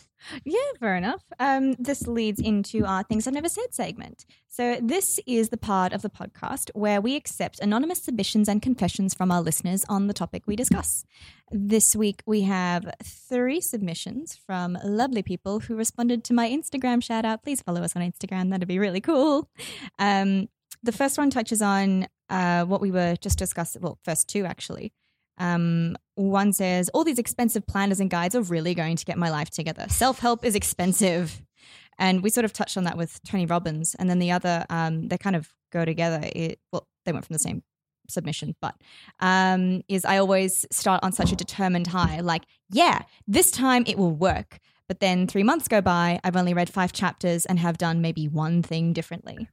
Yeah, 0.43 0.59
fair 0.79 0.95
enough. 0.95 1.23
Um, 1.39 1.73
this 1.73 2.07
leads 2.07 2.39
into 2.39 2.85
our 2.85 3.03
Things 3.03 3.27
I've 3.27 3.33
Never 3.33 3.49
Said 3.49 3.73
segment. 3.73 4.25
So, 4.47 4.77
this 4.81 5.19
is 5.25 5.49
the 5.49 5.57
part 5.57 5.93
of 5.93 6.01
the 6.01 6.09
podcast 6.09 6.69
where 6.73 7.01
we 7.01 7.15
accept 7.15 7.59
anonymous 7.59 8.03
submissions 8.03 8.47
and 8.47 8.61
confessions 8.61 9.13
from 9.13 9.31
our 9.31 9.41
listeners 9.41 9.85
on 9.89 10.07
the 10.07 10.13
topic 10.13 10.43
we 10.45 10.55
discuss. 10.55 11.05
This 11.51 11.95
week, 11.95 12.21
we 12.25 12.41
have 12.41 12.85
three 13.03 13.61
submissions 13.61 14.39
from 14.45 14.77
lovely 14.83 15.23
people 15.23 15.59
who 15.59 15.75
responded 15.75 16.23
to 16.25 16.33
my 16.33 16.49
Instagram 16.49 17.01
shout 17.03 17.25
out. 17.25 17.43
Please 17.43 17.61
follow 17.61 17.81
us 17.81 17.95
on 17.95 18.01
Instagram, 18.01 18.49
that'd 18.51 18.67
be 18.67 18.79
really 18.79 19.01
cool. 19.01 19.49
Um, 19.99 20.49
the 20.83 20.91
first 20.91 21.17
one 21.17 21.29
touches 21.29 21.61
on 21.61 22.07
uh, 22.29 22.65
what 22.65 22.81
we 22.81 22.91
were 22.91 23.15
just 23.21 23.39
discussing, 23.39 23.81
well, 23.81 23.99
first 24.03 24.27
two 24.27 24.45
actually. 24.45 24.93
Um, 25.37 25.97
one 26.15 26.53
says, 26.53 26.89
All 26.89 27.03
these 27.03 27.19
expensive 27.19 27.65
planners 27.65 27.99
and 27.99 28.09
guides 28.09 28.35
are 28.35 28.41
really 28.41 28.73
going 28.73 28.95
to 28.97 29.05
get 29.05 29.17
my 29.17 29.29
life 29.29 29.49
together. 29.49 29.87
Self 29.89 30.19
help 30.19 30.45
is 30.45 30.55
expensive. 30.55 31.41
And 31.99 32.23
we 32.23 32.29
sort 32.31 32.45
of 32.45 32.53
touched 32.53 32.75
on 32.75 32.85
that 32.85 32.97
with 32.97 33.21
Tony 33.23 33.45
Robbins. 33.45 33.95
And 33.95 34.09
then 34.09 34.19
the 34.19 34.31
other, 34.31 34.65
um, 34.69 35.09
they 35.09 35.17
kind 35.17 35.35
of 35.35 35.49
go 35.71 35.85
together. 35.85 36.21
It, 36.23 36.59
well, 36.71 36.87
they 37.05 37.11
went 37.11 37.25
from 37.25 37.33
the 37.33 37.39
same 37.39 37.63
submission, 38.09 38.55
but 38.61 38.75
um, 39.19 39.81
is 39.87 40.05
I 40.05 40.17
always 40.17 40.65
start 40.71 41.03
on 41.03 41.11
such 41.11 41.31
a 41.31 41.35
determined 41.35 41.87
high, 41.87 42.19
like, 42.19 42.43
yeah, 42.69 43.03
this 43.27 43.51
time 43.51 43.83
it 43.87 43.97
will 43.97 44.11
work. 44.11 44.59
But 44.87 44.99
then 44.99 45.27
three 45.27 45.43
months 45.43 45.67
go 45.67 45.81
by, 45.81 46.19
I've 46.23 46.35
only 46.35 46.53
read 46.53 46.69
five 46.69 46.91
chapters 46.91 47.45
and 47.45 47.59
have 47.59 47.77
done 47.77 48.01
maybe 48.01 48.27
one 48.27 48.61
thing 48.61 48.93
differently. 48.93 49.47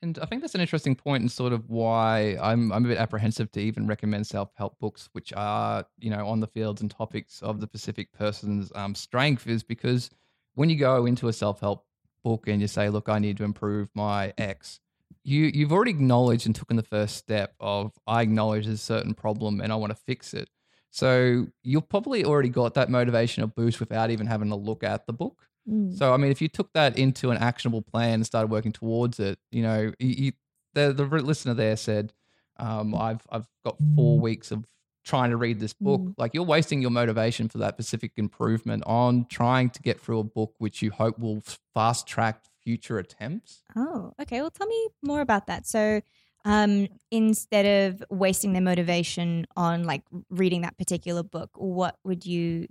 And 0.00 0.18
I 0.20 0.26
think 0.26 0.42
that's 0.42 0.54
an 0.54 0.60
interesting 0.60 0.94
point 0.94 1.22
and 1.22 1.30
sort 1.30 1.52
of 1.52 1.68
why 1.68 2.36
I'm 2.40 2.70
I'm 2.72 2.84
a 2.84 2.88
bit 2.88 2.98
apprehensive 2.98 3.50
to 3.52 3.60
even 3.60 3.86
recommend 3.86 4.26
self 4.26 4.50
help 4.54 4.78
books, 4.78 5.08
which 5.12 5.32
are 5.36 5.84
you 5.98 6.10
know 6.10 6.26
on 6.26 6.40
the 6.40 6.46
fields 6.46 6.80
and 6.80 6.90
topics 6.90 7.42
of 7.42 7.60
the 7.60 7.66
specific 7.66 8.12
person's 8.12 8.70
um, 8.76 8.94
strength, 8.94 9.48
is 9.48 9.64
because 9.64 10.10
when 10.54 10.70
you 10.70 10.76
go 10.76 11.06
into 11.06 11.28
a 11.28 11.32
self 11.32 11.60
help 11.60 11.84
book 12.22 12.46
and 12.46 12.60
you 12.60 12.68
say, 12.68 12.88
look, 12.90 13.08
I 13.08 13.18
need 13.18 13.36
to 13.38 13.44
improve 13.44 13.88
my 13.94 14.32
X, 14.38 14.78
you 15.24 15.50
you've 15.52 15.72
already 15.72 15.90
acknowledged 15.90 16.46
and 16.46 16.54
taken 16.54 16.76
the 16.76 16.82
first 16.84 17.16
step 17.16 17.54
of 17.58 17.92
I 18.06 18.22
acknowledge 18.22 18.66
there's 18.66 18.80
a 18.80 18.82
certain 18.82 19.14
problem 19.14 19.60
and 19.60 19.72
I 19.72 19.76
want 19.76 19.90
to 19.90 19.98
fix 20.06 20.32
it. 20.32 20.48
So 20.90 21.46
you've 21.64 21.88
probably 21.88 22.24
already 22.24 22.48
got 22.48 22.74
that 22.74 22.88
motivational 22.88 23.52
boost 23.52 23.80
without 23.80 24.10
even 24.10 24.26
having 24.26 24.48
to 24.50 24.56
look 24.56 24.84
at 24.84 25.06
the 25.06 25.12
book. 25.12 25.47
Mm. 25.68 25.96
So, 25.96 26.12
I 26.12 26.16
mean, 26.16 26.30
if 26.30 26.40
you 26.40 26.48
took 26.48 26.72
that 26.72 26.98
into 26.98 27.30
an 27.30 27.38
actionable 27.38 27.82
plan 27.82 28.14
and 28.14 28.26
started 28.26 28.50
working 28.50 28.72
towards 28.72 29.20
it, 29.20 29.38
you 29.50 29.62
know, 29.62 29.92
you, 29.98 30.08
you, 30.08 30.32
the 30.74 30.92
the 30.92 31.04
listener 31.04 31.54
there 31.54 31.76
said, 31.76 32.12
um, 32.56 32.94
"I've 32.94 33.26
I've 33.30 33.46
got 33.64 33.76
four 33.94 34.18
weeks 34.18 34.50
of 34.50 34.64
trying 35.04 35.30
to 35.30 35.36
read 35.36 35.60
this 35.60 35.74
book." 35.74 36.00
Mm. 36.00 36.14
Like 36.16 36.34
you're 36.34 36.44
wasting 36.44 36.80
your 36.80 36.90
motivation 36.90 37.48
for 37.48 37.58
that 37.58 37.74
specific 37.74 38.12
improvement 38.16 38.82
on 38.86 39.26
trying 39.28 39.70
to 39.70 39.82
get 39.82 40.00
through 40.00 40.20
a 40.20 40.24
book 40.24 40.54
which 40.58 40.82
you 40.82 40.90
hope 40.90 41.18
will 41.18 41.42
fast 41.74 42.06
track 42.06 42.44
future 42.62 42.98
attempts. 42.98 43.62
Oh, 43.76 44.12
okay. 44.20 44.40
Well, 44.40 44.50
tell 44.50 44.66
me 44.66 44.88
more 45.02 45.20
about 45.20 45.46
that. 45.46 45.66
So, 45.66 46.02
um, 46.44 46.88
instead 47.10 47.64
of 47.90 48.04
wasting 48.10 48.52
their 48.52 48.62
motivation 48.62 49.46
on 49.56 49.84
like 49.84 50.02
reading 50.30 50.62
that 50.62 50.76
particular 50.78 51.22
book, 51.22 51.50
what 51.54 51.96
would 52.04 52.26
you, 52.26 52.68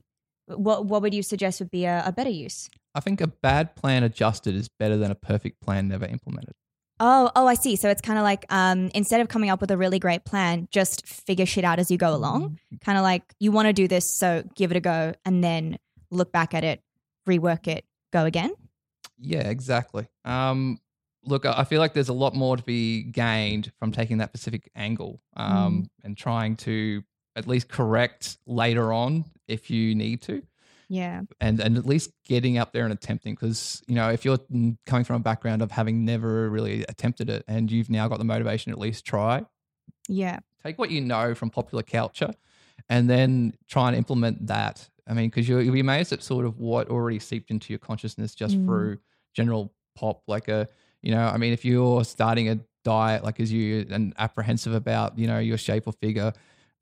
what 0.48 0.86
what 0.86 1.02
would 1.02 1.14
you 1.14 1.24
suggest 1.24 1.60
would 1.60 1.72
be 1.72 1.86
a, 1.86 2.04
a 2.06 2.12
better 2.12 2.30
use? 2.30 2.70
I 2.96 3.00
think 3.00 3.22
a 3.22 3.28
bad 3.28 3.76
plan 3.76 4.04
adjusted 4.04 4.56
is 4.56 4.70
better 4.70 4.98
than 4.98 5.12
a 5.12 5.16
perfect 5.16 5.62
plan 5.62 5.88
never 5.88 6.06
implemented. 6.06 6.56
Oh, 7.00 7.30
oh, 7.36 7.46
I 7.46 7.54
see. 7.54 7.76
So 7.76 7.90
it's 7.90 8.02
kind 8.02 8.18
of 8.18 8.24
like 8.24 8.46
um, 8.50 8.90
instead 8.96 9.22
of 9.22 9.28
coming 9.28 9.52
up 9.52 9.62
with 9.62 9.70
a 9.70 9.78
really 9.78 10.00
great 10.00 10.26
plan, 10.26 10.68
just 10.72 11.06
figure 11.06 11.46
shit 11.46 11.64
out 11.64 11.78
as 11.78 11.92
you 11.92 11.98
go 11.98 12.16
along. 12.16 12.60
Kind 12.84 12.98
of 12.98 13.04
like 13.04 13.22
you 13.40 13.52
want 13.52 13.68
to 13.68 13.74
do 13.74 13.88
this, 13.88 14.10
so 14.10 14.44
give 14.56 14.72
it 14.72 14.78
a 14.78 14.80
go, 14.80 15.14
and 15.24 15.44
then 15.44 15.78
look 16.10 16.32
back 16.32 16.54
at 16.54 16.64
it, 16.64 16.82
rework 17.28 17.68
it, 17.68 17.86
go 18.12 18.26
again. 18.26 18.52
Yeah, 19.20 19.48
exactly. 19.48 20.08
Um, 20.26 20.80
look, 21.24 21.46
I 21.46 21.60
I 21.60 21.64
feel 21.66 21.80
like 21.80 21.94
there's 21.94 22.10
a 22.10 22.14
lot 22.14 22.34
more 22.34 22.58
to 22.58 22.64
be 22.64 23.04
gained 23.04 23.72
from 23.78 23.92
taking 23.92 24.18
that 24.18 24.30
specific 24.30 24.72
angle 24.76 25.22
um, 25.36 25.90
and 26.04 26.18
trying 26.18 26.56
to 26.58 27.04
at 27.38 27.47
least 27.47 27.69
correct 27.69 28.38
later 28.45 28.91
on 28.91 29.23
if 29.47 29.69
you 29.69 29.95
need 29.95 30.21
to. 30.23 30.41
Yeah. 30.89 31.21
and 31.41 31.60
and 31.60 31.78
at 31.78 31.86
least 31.86 32.12
getting 32.26 32.58
up 32.58 32.71
there 32.71 32.86
and 32.86 32.93
attempting 32.93 33.36
because 33.36 33.84
you 33.88 33.95
know 33.95 34.10
if 34.10 34.23
you're 34.23 34.39
coming 34.86 35.04
from 35.04 35.17
a 35.17 35.19
background 35.19 35.62
of 35.62 35.69
having 35.69 36.06
never 36.06 36.50
really 36.50 36.86
attempted 36.88 37.30
it 37.30 37.43
and 37.47 37.69
you've 37.69 37.89
now 37.89 38.08
got 38.08 38.19
the 38.19 38.23
motivation 38.26 38.71
at 38.71 38.80
least 38.80 39.04
try 39.06 39.45
Yeah. 40.08 40.39
take 40.63 40.78
what 40.80 40.89
you 40.89 41.02
know 41.02 41.36
from 41.36 41.50
popular 41.50 41.84
culture 41.84 42.34
and 42.89 43.10
then 43.10 43.54
try 43.67 43.89
and 43.89 43.97
implement 43.97 44.47
that 44.47 44.89
i 45.10 45.13
mean 45.13 45.28
because 45.30 45.50
you'll, 45.50 45.62
you'll 45.62 45.73
be 45.73 45.82
amazed 45.82 46.13
at 46.13 46.23
sort 46.23 46.45
of 46.45 46.58
what 46.58 46.88
already 46.89 47.19
seeped 47.19 47.52
into 47.52 47.73
your 47.73 47.80
consciousness 47.80 48.34
just 48.34 48.56
Mm. 48.56 48.65
through 48.65 48.97
general 49.36 49.73
pop 49.93 50.21
like 50.28 50.47
a 50.47 50.69
you 51.02 51.12
know 51.13 51.26
i 51.28 51.36
mean 51.36 51.52
if 51.52 51.65
you're 51.65 52.06
starting 52.06 52.47
a 52.47 52.60
diet 52.86 53.26
like 53.26 53.41
as 53.41 53.52
you 53.52 53.86
and 53.91 54.13
apprehensive 54.17 54.73
about 54.73 55.19
you 55.19 55.28
know 55.28 55.39
your 55.39 55.58
shape 55.58 55.84
or 55.86 55.91
figure 55.91 56.32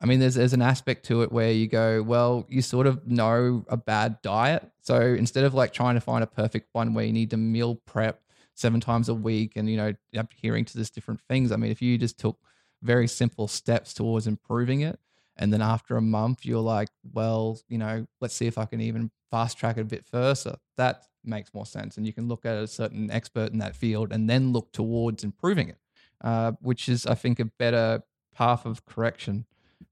I 0.01 0.05
mean, 0.05 0.19
there's 0.19 0.36
there's 0.36 0.53
an 0.53 0.62
aspect 0.62 1.05
to 1.05 1.21
it 1.21 1.31
where 1.31 1.51
you 1.51 1.67
go, 1.67 2.03
well, 2.03 2.45
you 2.49 2.62
sort 2.62 2.86
of 2.88 3.08
know 3.08 3.65
a 3.69 3.77
bad 3.77 4.21
diet. 4.21 4.69
So 4.81 4.99
instead 5.01 5.45
of 5.45 5.53
like 5.53 5.73
trying 5.73 5.95
to 5.95 6.01
find 6.01 6.23
a 6.23 6.27
perfect 6.27 6.69
one 6.73 6.93
where 6.93 7.05
you 7.05 7.13
need 7.13 7.29
to 7.31 7.38
meal 7.38 7.75
prep 7.86 8.21
seven 8.53 8.79
times 8.79 9.10
a 9.10 9.13
week 9.13 9.53
and 9.55 9.69
you 9.69 9.77
know 9.77 9.93
adhering 10.13 10.65
to 10.65 10.77
this 10.77 10.89
different 10.89 11.21
things, 11.29 11.51
I 11.51 11.55
mean, 11.55 11.71
if 11.71 11.81
you 11.81 11.97
just 11.97 12.19
took 12.19 12.38
very 12.81 13.08
simple 13.08 13.47
steps 13.47 13.93
towards 13.93 14.27
improving 14.27 14.81
it, 14.81 14.99
and 15.38 15.51
then 15.51 15.62
after 15.62 15.95
a 15.95 16.01
month 16.01 16.45
you're 16.45 16.60
like, 16.60 16.89
well, 17.13 17.60
you 17.69 17.77
know, 17.77 18.05
let's 18.19 18.36
see 18.36 18.47
if 18.47 18.58
I 18.58 18.65
can 18.65 18.81
even 18.81 19.12
fast 19.31 19.58
track 19.58 19.77
it 19.77 19.81
a 19.81 19.86
bit 19.86 20.05
further. 20.05 20.58
That 20.77 21.03
makes 21.23 21.53
more 21.53 21.65
sense, 21.65 21.95
and 21.95 22.05
you 22.05 22.12
can 22.12 22.27
look 22.27 22.45
at 22.45 22.58
a 22.58 22.67
certain 22.67 23.10
expert 23.10 23.53
in 23.53 23.60
that 23.60 23.77
field 23.77 24.12
and 24.12 24.29
then 24.29 24.51
look 24.51 24.73
towards 24.73 25.23
improving 25.23 25.69
it, 25.69 25.77
uh, 26.21 26.51
which 26.60 26.89
is, 26.89 27.05
I 27.05 27.15
think, 27.15 27.39
a 27.39 27.45
better 27.45 28.03
path 28.36 28.65
of 28.65 28.86
correction 28.86 29.45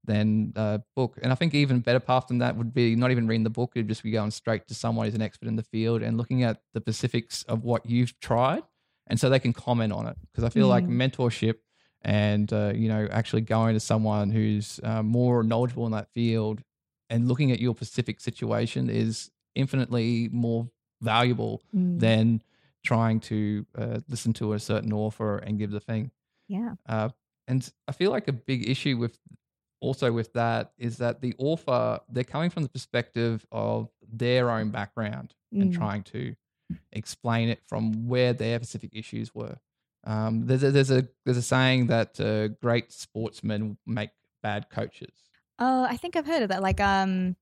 than 0.04 0.52
a 0.56 0.82
book. 0.94 1.18
And 1.22 1.32
I 1.32 1.34
think 1.34 1.54
even 1.54 1.80
better 1.80 2.00
path 2.00 2.26
than 2.28 2.38
that 2.38 2.56
would 2.56 2.74
be 2.74 2.94
not 2.94 3.10
even 3.10 3.26
reading 3.26 3.44
the 3.44 3.50
book, 3.50 3.72
it'd 3.74 3.88
just 3.88 4.02
be 4.02 4.10
going 4.10 4.30
straight 4.30 4.66
to 4.68 4.74
someone 4.74 5.06
who's 5.06 5.14
an 5.14 5.22
expert 5.22 5.48
in 5.48 5.56
the 5.56 5.62
field 5.62 6.02
and 6.02 6.16
looking 6.18 6.42
at 6.42 6.60
the 6.74 6.80
specifics 6.80 7.42
of 7.44 7.64
what 7.64 7.86
you've 7.86 8.18
tried. 8.20 8.62
And 9.06 9.18
so 9.18 9.28
they 9.28 9.38
can 9.38 9.52
comment 9.52 9.92
on 9.92 10.06
it. 10.06 10.16
Because 10.30 10.44
I 10.44 10.48
feel 10.50 10.68
like 10.68 10.84
Mm. 10.84 10.96
mentorship 11.10 11.56
and, 12.02 12.52
uh, 12.52 12.72
you 12.74 12.88
know, 12.88 13.08
actually 13.10 13.42
going 13.42 13.74
to 13.74 13.80
someone 13.80 14.30
who's 14.30 14.78
uh, 14.82 15.02
more 15.02 15.42
knowledgeable 15.42 15.86
in 15.86 15.92
that 15.92 16.08
field 16.12 16.62
and 17.10 17.28
looking 17.28 17.50
at 17.50 17.60
your 17.60 17.74
specific 17.74 18.20
situation 18.20 18.88
is 18.90 19.30
infinitely 19.54 20.28
more 20.32 20.68
valuable 21.00 21.62
Mm. 21.74 22.00
than 22.00 22.42
trying 22.82 23.20
to 23.20 23.66
uh, 23.76 24.00
listen 24.08 24.32
to 24.34 24.52
a 24.52 24.58
certain 24.58 24.92
author 24.92 25.38
and 25.38 25.58
give 25.58 25.70
the 25.70 25.80
thing. 25.80 26.10
Yeah. 26.48 26.74
Uh, 26.86 27.08
and 27.48 27.70
I 27.88 27.92
feel 27.92 28.10
like 28.10 28.28
a 28.28 28.32
big 28.32 28.68
issue 28.68 28.96
with 28.98 29.18
also 29.84 30.10
with 30.12 30.32
that 30.32 30.72
is 30.78 30.96
that 30.98 31.20
the 31.20 31.34
author 31.38 32.00
they're 32.08 32.24
coming 32.24 32.50
from 32.50 32.62
the 32.62 32.68
perspective 32.68 33.46
of 33.52 33.90
their 34.24 34.50
own 34.50 34.70
background 34.70 35.34
and 35.52 35.70
Mm. 35.72 35.76
trying 35.76 36.02
to 36.04 36.34
explain 36.92 37.48
it 37.48 37.60
from 37.68 38.08
where 38.08 38.32
their 38.32 38.58
specific 38.58 38.90
issues 38.94 39.34
were. 39.34 39.56
Um, 40.04 40.46
there's 40.46 40.62
a 40.64 40.70
there's 40.70 40.90
a 40.90 41.08
there's 41.24 41.36
a 41.36 41.42
saying 41.42 41.86
that 41.88 42.18
uh, 42.20 42.48
great 42.48 42.92
sportsmen 42.92 43.78
make 43.86 44.10
bad 44.42 44.68
coaches. 44.70 45.14
Oh, 45.58 45.84
I 45.84 45.96
think 45.96 46.16
I've 46.16 46.26
heard 46.26 46.42
of 46.42 46.48
that. 46.48 46.62
Like, 46.62 46.80
um, 46.80 47.36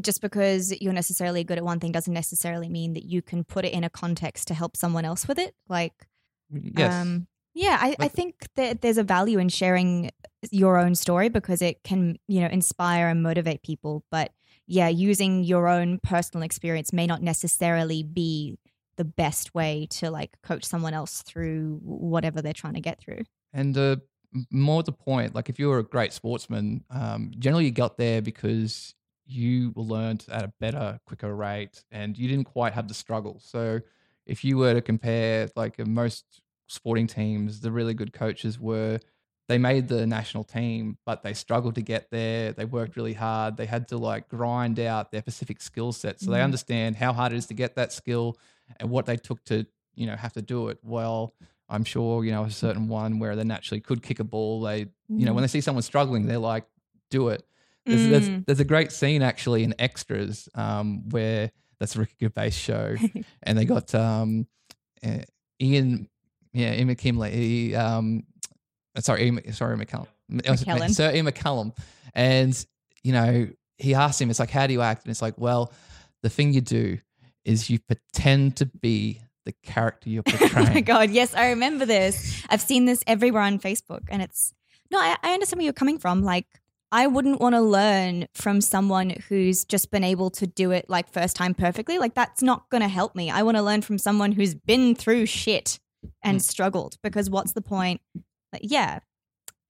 just 0.00 0.22
because 0.22 0.72
you're 0.80 0.94
necessarily 0.94 1.44
good 1.44 1.58
at 1.58 1.64
one 1.64 1.78
thing 1.78 1.92
doesn't 1.92 2.14
necessarily 2.14 2.68
mean 2.68 2.94
that 2.94 3.04
you 3.04 3.20
can 3.20 3.44
put 3.44 3.64
it 3.64 3.72
in 3.74 3.84
a 3.84 3.90
context 3.90 4.48
to 4.48 4.54
help 4.54 4.76
someone 4.76 5.04
else 5.04 5.28
with 5.28 5.38
it. 5.38 5.54
Like, 5.68 6.08
Yes, 6.50 6.94
Um, 6.94 7.26
yeah, 7.54 7.78
I, 7.80 7.96
I 7.98 8.08
think 8.08 8.46
that 8.56 8.80
there's 8.80 8.98
a 8.98 9.02
value 9.02 9.38
in 9.38 9.48
sharing 9.48 10.10
your 10.50 10.78
own 10.78 10.94
story 10.94 11.28
because 11.28 11.62
it 11.62 11.82
can, 11.84 12.18
you 12.26 12.40
know, 12.40 12.48
inspire 12.48 13.08
and 13.08 13.22
motivate 13.22 13.62
people. 13.62 14.04
But 14.10 14.32
yeah, 14.66 14.88
using 14.88 15.44
your 15.44 15.68
own 15.68 15.98
personal 16.02 16.44
experience 16.44 16.92
may 16.92 17.06
not 17.06 17.22
necessarily 17.22 18.02
be 18.02 18.58
the 18.96 19.04
best 19.04 19.54
way 19.54 19.86
to 19.90 20.10
like 20.10 20.30
coach 20.42 20.64
someone 20.64 20.94
else 20.94 21.22
through 21.22 21.80
whatever 21.82 22.40
they're 22.40 22.52
trying 22.52 22.74
to 22.74 22.80
get 22.80 23.00
through. 23.00 23.22
And 23.52 23.76
uh, 23.76 23.96
more 24.50 24.82
to 24.82 24.90
the 24.90 24.96
point, 24.96 25.34
like 25.34 25.48
if 25.48 25.58
you 25.58 25.68
were 25.68 25.78
a 25.78 25.84
great 25.84 26.12
sportsman, 26.12 26.84
um, 26.90 27.32
generally 27.38 27.66
you 27.66 27.70
got 27.70 27.98
there 27.98 28.22
because 28.22 28.94
you 29.26 29.72
were 29.76 29.82
learned 29.82 30.26
at 30.30 30.44
a 30.44 30.52
better, 30.60 31.00
quicker 31.06 31.34
rate, 31.34 31.84
and 31.90 32.16
you 32.16 32.28
didn't 32.28 32.44
quite 32.44 32.72
have 32.72 32.88
the 32.88 32.94
struggle. 32.94 33.40
So 33.40 33.80
if 34.26 34.44
you 34.44 34.56
were 34.56 34.74
to 34.74 34.80
compare, 34.80 35.48
like 35.56 35.84
most 35.86 36.42
sporting 36.66 37.06
teams, 37.06 37.60
the 37.60 37.70
really 37.72 37.94
good 37.94 38.12
coaches 38.12 38.58
were 38.58 38.98
they 39.48 39.58
made 39.58 39.88
the 39.88 40.06
national 40.06 40.44
team, 40.44 40.96
but 41.04 41.22
they 41.22 41.34
struggled 41.34 41.74
to 41.74 41.82
get 41.82 42.10
there. 42.10 42.52
They 42.52 42.64
worked 42.64 42.96
really 42.96 43.12
hard. 43.12 43.56
They 43.56 43.66
had 43.66 43.88
to 43.88 43.98
like 43.98 44.28
grind 44.28 44.78
out 44.80 45.10
their 45.10 45.20
specific 45.20 45.60
skill 45.60 45.92
set, 45.92 46.20
so 46.20 46.30
they 46.30 46.38
Mhm. 46.38 46.44
understand 46.44 46.96
how 46.96 47.12
hard 47.12 47.32
it 47.32 47.36
is 47.36 47.46
to 47.46 47.54
get 47.54 47.74
that 47.74 47.92
skill 47.92 48.38
and 48.78 48.88
what 48.88 49.04
they 49.06 49.16
took 49.16 49.42
to 49.44 49.66
you 49.94 50.06
know 50.06 50.16
have 50.16 50.32
to 50.34 50.42
do 50.42 50.68
it. 50.68 50.78
Well, 50.82 51.34
I'm 51.68 51.84
sure 51.84 52.24
you 52.24 52.30
know 52.30 52.44
a 52.44 52.50
certain 52.50 52.88
one 52.88 53.18
where 53.18 53.34
they 53.36 53.44
naturally 53.44 53.80
could 53.80 54.02
kick 54.02 54.20
a 54.20 54.24
ball. 54.24 54.60
They 54.62 54.86
you 55.08 55.26
know 55.26 55.34
when 55.34 55.42
they 55.42 55.48
see 55.48 55.60
someone 55.60 55.82
struggling, 55.82 56.26
they're 56.26 56.38
like, 56.38 56.64
do 57.10 57.28
it. 57.28 57.44
There's, 57.84 58.06
Mm. 58.06 58.10
there's, 58.10 58.30
there's 58.46 58.60
a 58.60 58.64
great 58.64 58.92
scene 58.92 59.22
actually 59.22 59.64
in 59.64 59.74
extras 59.78 60.48
um, 60.54 61.08
where 61.10 61.50
that's 61.80 61.96
a 61.96 61.98
Ricky 61.98 62.14
Gervais 62.20 62.50
show, 62.50 62.94
and 63.42 63.58
they 63.58 63.64
got 63.64 63.92
um, 63.94 64.46
uh, 65.04 65.18
Ian, 65.60 66.08
yeah, 66.52 66.74
Ian 66.74 66.88
McKinley, 66.88 67.30
he, 67.30 67.74
um, 67.74 68.24
sorry, 68.98 69.24
Ian, 69.24 69.52
sorry, 69.52 69.76
McCallum, 69.76 70.06
McKellen. 70.30 70.90
Sir 70.90 71.12
Ian 71.12 71.26
McCallum, 71.26 71.76
and 72.14 72.66
you 73.02 73.12
know, 73.12 73.48
he 73.78 73.94
asked 73.94 74.20
him, 74.20 74.30
it's 74.30 74.38
like, 74.38 74.50
how 74.50 74.66
do 74.66 74.72
you 74.72 74.82
act? 74.82 75.04
And 75.04 75.10
it's 75.10 75.22
like, 75.22 75.34
well, 75.38 75.72
the 76.22 76.28
thing 76.28 76.52
you 76.52 76.60
do 76.60 76.98
is 77.44 77.68
you 77.68 77.78
pretend 77.80 78.56
to 78.56 78.66
be 78.66 79.20
the 79.44 79.52
character 79.64 80.08
you're 80.08 80.22
portraying. 80.22 80.52
oh 80.68 80.74
my 80.74 80.80
god, 80.80 81.10
yes, 81.10 81.34
I 81.34 81.50
remember 81.50 81.84
this. 81.84 82.44
I've 82.48 82.60
seen 82.60 82.84
this 82.84 83.02
everywhere 83.06 83.42
on 83.42 83.58
Facebook, 83.58 84.02
and 84.08 84.22
it's 84.22 84.52
no, 84.90 84.98
I, 84.98 85.16
I 85.22 85.32
understand 85.32 85.58
where 85.58 85.64
you're 85.64 85.72
coming 85.72 85.98
from. 85.98 86.22
Like, 86.22 86.46
I 86.92 87.06
wouldn't 87.06 87.40
want 87.40 87.54
to 87.54 87.60
learn 87.60 88.28
from 88.34 88.60
someone 88.60 89.14
who's 89.28 89.64
just 89.64 89.90
been 89.90 90.04
able 90.04 90.28
to 90.32 90.46
do 90.46 90.70
it 90.70 90.90
like 90.90 91.10
first 91.10 91.34
time 91.34 91.54
perfectly. 91.54 91.98
Like, 91.98 92.14
that's 92.14 92.42
not 92.42 92.68
going 92.68 92.82
to 92.82 92.88
help 92.88 93.16
me. 93.16 93.30
I 93.30 93.42
want 93.42 93.56
to 93.56 93.62
learn 93.62 93.80
from 93.80 93.96
someone 93.96 94.32
who's 94.32 94.54
been 94.54 94.94
through 94.94 95.26
shit 95.26 95.80
and 96.22 96.38
Mm. 96.38 96.42
struggled. 96.42 96.96
Because 97.02 97.28
what's 97.30 97.52
the 97.52 97.62
point? 97.62 98.00
Like, 98.52 98.62
yeah, 98.64 99.00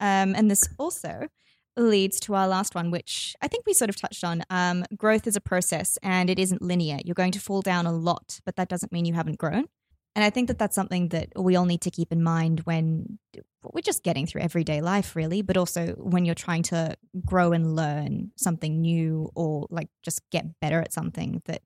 um, 0.01 0.35
and 0.35 0.51
this 0.51 0.61
also 0.79 1.29
leads 1.77 2.21
to 2.21 2.35
our 2.35 2.47
last 2.49 2.75
one, 2.75 2.91
which 2.91 3.35
I 3.41 3.49
think 3.49 3.65
we 3.67 3.73
sort 3.73 3.89
of 3.89 3.97
touched 3.97 4.25
on. 4.25 4.43
Um, 4.51 4.85
growth 4.97 5.27
is 5.27 5.37
a 5.37 5.41
process 5.41 5.97
and 6.03 6.29
it 6.29 6.39
isn't 6.39 6.61
linear. 6.61 6.99
You're 7.05 7.15
going 7.15 7.33
to 7.33 7.41
fall 7.41 7.63
down 7.63 7.87
a 7.87 7.93
lot, 7.93 8.41
but 8.45 8.57
that 8.57 8.69
doesn't 8.69 8.93
mean 8.93 9.05
you 9.07 9.15
haven't 9.15 9.39
grown. 9.39 9.67
And 10.15 10.23
I 10.23 10.29
think 10.29 10.49
that 10.49 10.59
that's 10.59 10.75
something 10.75 11.09
that 11.09 11.29
we 11.35 11.57
all 11.57 11.65
need 11.65 11.81
to 11.83 11.91
keep 11.91 12.13
in 12.13 12.23
mind 12.23 12.61
when 12.65 13.19
we're 13.63 13.81
just 13.81 14.03
getting 14.03 14.27
through 14.27 14.43
everyday 14.43 14.83
life, 14.83 15.17
really, 15.17 15.41
but 15.41 15.57
also 15.57 15.93
when 15.95 16.27
you're 16.27 16.35
trying 16.35 16.65
to 16.65 16.95
grow 17.25 17.53
and 17.53 17.75
learn 17.75 18.33
something 18.37 18.83
new 18.83 19.31
or 19.35 19.67
like 19.71 19.89
just 20.03 20.21
get 20.31 20.61
better 20.61 20.81
at 20.81 20.93
something 20.93 21.41
that 21.47 21.63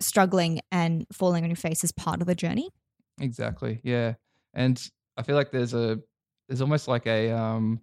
struggling 0.00 0.60
and 0.70 1.06
falling 1.12 1.44
on 1.44 1.48
your 1.50 1.56
face 1.56 1.82
is 1.84 1.92
part 1.92 2.20
of 2.20 2.26
the 2.26 2.34
journey. 2.34 2.68
Exactly. 3.20 3.80
Yeah. 3.82 4.14
And 4.52 4.80
I 5.16 5.22
feel 5.22 5.36
like 5.36 5.50
there's 5.50 5.74
a 5.74 6.00
there's 6.48 6.60
almost 6.60 6.88
like 6.88 7.06
a 7.06 7.30
um 7.30 7.80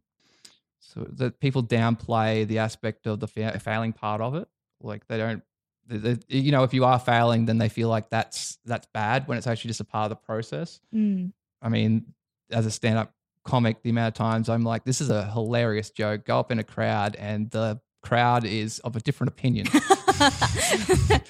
so 0.79 1.07
that 1.13 1.39
people 1.39 1.63
downplay 1.63 2.47
the 2.47 2.59
aspect 2.59 3.07
of 3.07 3.19
the 3.19 3.27
fa- 3.27 3.59
failing 3.59 3.93
part 3.93 4.21
of 4.21 4.35
it. 4.35 4.47
Like 4.81 5.07
they 5.07 5.17
don't 5.17 5.43
they, 5.87 5.97
they, 5.97 6.37
you 6.37 6.51
know 6.51 6.63
if 6.63 6.73
you 6.73 6.85
are 6.85 6.99
failing 6.99 7.45
then 7.45 7.57
they 7.57 7.69
feel 7.69 7.89
like 7.89 8.09
that's 8.09 8.57
that's 8.65 8.87
bad 8.93 9.27
when 9.27 9.37
it's 9.37 9.47
actually 9.47 9.69
just 9.69 9.79
a 9.79 9.85
part 9.85 10.11
of 10.11 10.17
the 10.17 10.25
process. 10.25 10.79
Mm. 10.93 11.31
I 11.61 11.69
mean, 11.69 12.13
as 12.49 12.65
a 12.65 12.71
stand-up 12.71 13.13
comic, 13.45 13.83
the 13.83 13.91
amount 13.91 14.07
of 14.07 14.13
times 14.15 14.49
I'm 14.49 14.63
like 14.63 14.83
this 14.83 15.01
is 15.01 15.09
a 15.09 15.29
hilarious 15.31 15.91
joke, 15.91 16.25
go 16.25 16.39
up 16.39 16.51
in 16.51 16.59
a 16.59 16.63
crowd 16.63 17.15
and 17.15 17.49
the 17.51 17.79
crowd 18.01 18.45
is 18.45 18.79
of 18.79 18.95
a 18.95 18.99
different 18.99 19.31
opinion. 19.31 19.67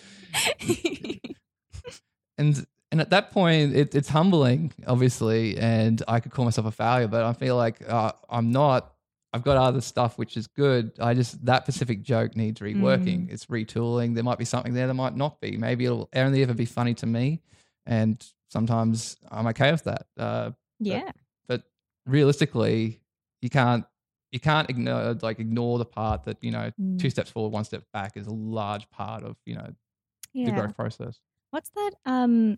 and 2.38 2.66
and 2.92 3.00
at 3.02 3.10
that 3.12 3.32
point 3.32 3.76
it, 3.76 3.96
it's 3.96 4.10
humbling 4.10 4.72
obviously 4.88 5.58
and 5.58 6.04
i 6.08 6.20
could 6.20 6.32
call 6.32 6.46
myself 6.46 6.68
a 6.68 6.72
failure 6.72 7.08
but 7.08 7.24
i 7.24 7.34
feel 7.34 7.56
like 7.56 7.78
uh, 7.88 8.12
i'm 8.30 8.52
not. 8.52 8.94
I've 9.34 9.44
got 9.44 9.56
other 9.56 9.80
stuff 9.80 10.18
which 10.18 10.36
is 10.36 10.48
good. 10.48 10.92
I 11.00 11.14
just 11.14 11.46
that 11.46 11.64
specific 11.64 12.02
joke 12.02 12.36
needs 12.36 12.60
reworking. 12.60 13.32
It's 13.32 13.46
retooling. 13.46 14.14
There 14.14 14.26
might 14.26 14.38
be 14.38 14.44
something 14.44 14.74
there 14.74 14.88
that 14.88 14.94
might 14.94 15.16
not 15.16 15.40
be. 15.40 15.56
Maybe 15.56 15.86
it'll 15.86 16.10
only 16.14 16.44
ever 16.44 16.54
be 16.54 16.66
funny 16.66 16.94
to 16.96 17.06
me 17.06 17.40
and 17.86 18.22
sometimes 18.50 19.16
i'm 19.32 19.48
okay 19.48 19.72
with 19.72 19.86
that. 19.86 20.06
Uh, 20.18 20.52
yeah. 20.82 21.12
but 21.48 21.64
realistically 22.06 23.00
you 23.42 23.50
can't 23.50 23.86
you 24.34 24.40
can't 24.42 24.70
ignore 24.70 25.14
like 25.22 25.40
ignore 25.40 25.78
the 25.80 25.86
part 25.86 26.26
that 26.26 26.38
you 26.42 26.52
know 26.52 26.70
Mm. 26.80 27.00
two 27.00 27.10
steps 27.10 27.30
forward 27.32 27.54
one 27.54 27.64
step 27.64 27.84
back 27.94 28.18
is 28.18 28.28
a 28.28 28.34
large 28.34 28.90
part 28.90 29.24
of 29.24 29.38
you 29.46 29.56
know 29.56 29.70
the 30.34 30.52
growth 30.52 30.76
process. 30.76 31.20
What's 31.52 31.70
that? 31.72 31.92
Um, 32.06 32.58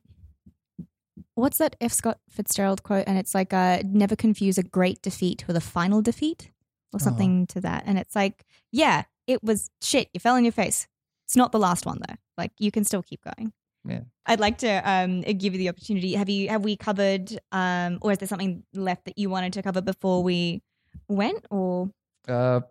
what's 1.35 1.57
that 1.59 1.75
F. 1.81 1.91
Scott 1.93 2.19
Fitzgerald 2.29 2.83
quote? 2.83 3.05
And 3.07 3.17
it's 3.17 3.33
like, 3.35 3.53
uh, 3.53 3.81
never 3.85 4.15
confuse 4.15 4.57
a 4.57 4.63
great 4.63 5.01
defeat 5.01 5.45
with 5.47 5.55
a 5.55 5.61
final 5.61 6.01
defeat, 6.01 6.51
or 6.93 6.97
Oh. 7.01 7.03
something 7.03 7.47
to 7.47 7.61
that. 7.61 7.83
And 7.85 7.97
it's 7.97 8.15
like, 8.15 8.45
yeah, 8.71 9.03
it 9.27 9.43
was 9.43 9.69
shit. 9.81 10.09
You 10.13 10.19
fell 10.19 10.35
on 10.35 10.43
your 10.43 10.51
face. 10.51 10.87
It's 11.25 11.35
not 11.35 11.51
the 11.51 11.59
last 11.59 11.85
one 11.85 11.99
though. 12.07 12.15
Like 12.37 12.51
you 12.59 12.71
can 12.71 12.83
still 12.83 13.01
keep 13.03 13.21
going. 13.23 13.53
Yeah. 13.85 14.01
I'd 14.25 14.39
like 14.39 14.57
to 14.59 14.69
um 14.89 15.21
give 15.21 15.53
you 15.53 15.59
the 15.59 15.69
opportunity. 15.69 16.13
Have 16.15 16.29
you 16.29 16.49
have 16.49 16.63
we 16.63 16.75
covered 16.75 17.37
um 17.51 17.99
or 18.01 18.11
is 18.11 18.17
there 18.17 18.27
something 18.27 18.63
left 18.73 19.05
that 19.05 19.17
you 19.17 19.29
wanted 19.29 19.53
to 19.53 19.61
cover 19.63 19.81
before 19.81 20.23
we 20.23 20.61
went 21.07 21.45
or 21.49 21.89
Uh, 22.27 22.61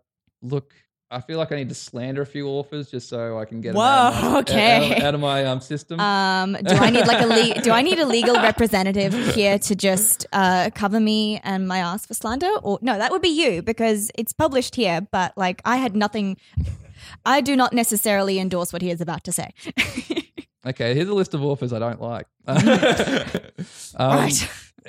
look, 0.42 0.74
I 1.12 1.20
feel 1.20 1.38
like 1.38 1.52
I 1.52 1.56
need 1.56 1.68
to 1.68 1.74
slander 1.74 2.22
a 2.22 2.26
few 2.26 2.48
authors 2.48 2.90
just 2.90 3.08
so 3.08 3.38
I 3.38 3.44
can 3.44 3.60
get 3.60 3.74
Whoa, 3.74 3.82
out, 3.82 4.14
of 4.14 4.22
my, 4.22 4.38
okay. 4.38 4.96
out, 4.96 5.02
out 5.02 5.14
of 5.14 5.20
my 5.20 5.44
um, 5.44 5.60
system. 5.60 6.00
Um, 6.00 6.54
do 6.66 6.74
I 6.74 6.88
need 6.88 7.06
like 7.06 7.20
a 7.20 7.26
le- 7.26 7.60
do 7.60 7.70
I 7.70 7.82
need 7.82 7.98
a 7.98 8.06
legal 8.06 8.34
representative 8.36 9.12
here 9.34 9.58
to 9.58 9.74
just 9.74 10.26
uh, 10.32 10.70
cover 10.74 10.98
me 10.98 11.38
and 11.44 11.68
my 11.68 11.78
ass 11.78 12.06
for 12.06 12.14
slander? 12.14 12.50
Or 12.62 12.78
no, 12.80 12.96
that 12.96 13.10
would 13.10 13.20
be 13.20 13.28
you 13.28 13.60
because 13.62 14.10
it's 14.14 14.32
published 14.32 14.74
here. 14.74 15.06
But 15.12 15.36
like, 15.36 15.60
I 15.66 15.76
had 15.76 15.94
nothing. 15.94 16.38
I 17.26 17.42
do 17.42 17.56
not 17.56 17.74
necessarily 17.74 18.38
endorse 18.38 18.72
what 18.72 18.80
he 18.80 18.90
is 18.90 19.00
about 19.00 19.22
to 19.24 19.32
say. 19.32 19.52
okay, 20.66 20.94
here's 20.94 21.08
a 21.08 21.14
list 21.14 21.34
of 21.34 21.44
authors 21.44 21.72
I 21.72 21.78
don't 21.78 22.00
like. 22.00 22.26
um, 22.46 22.56
Right. 23.98 24.48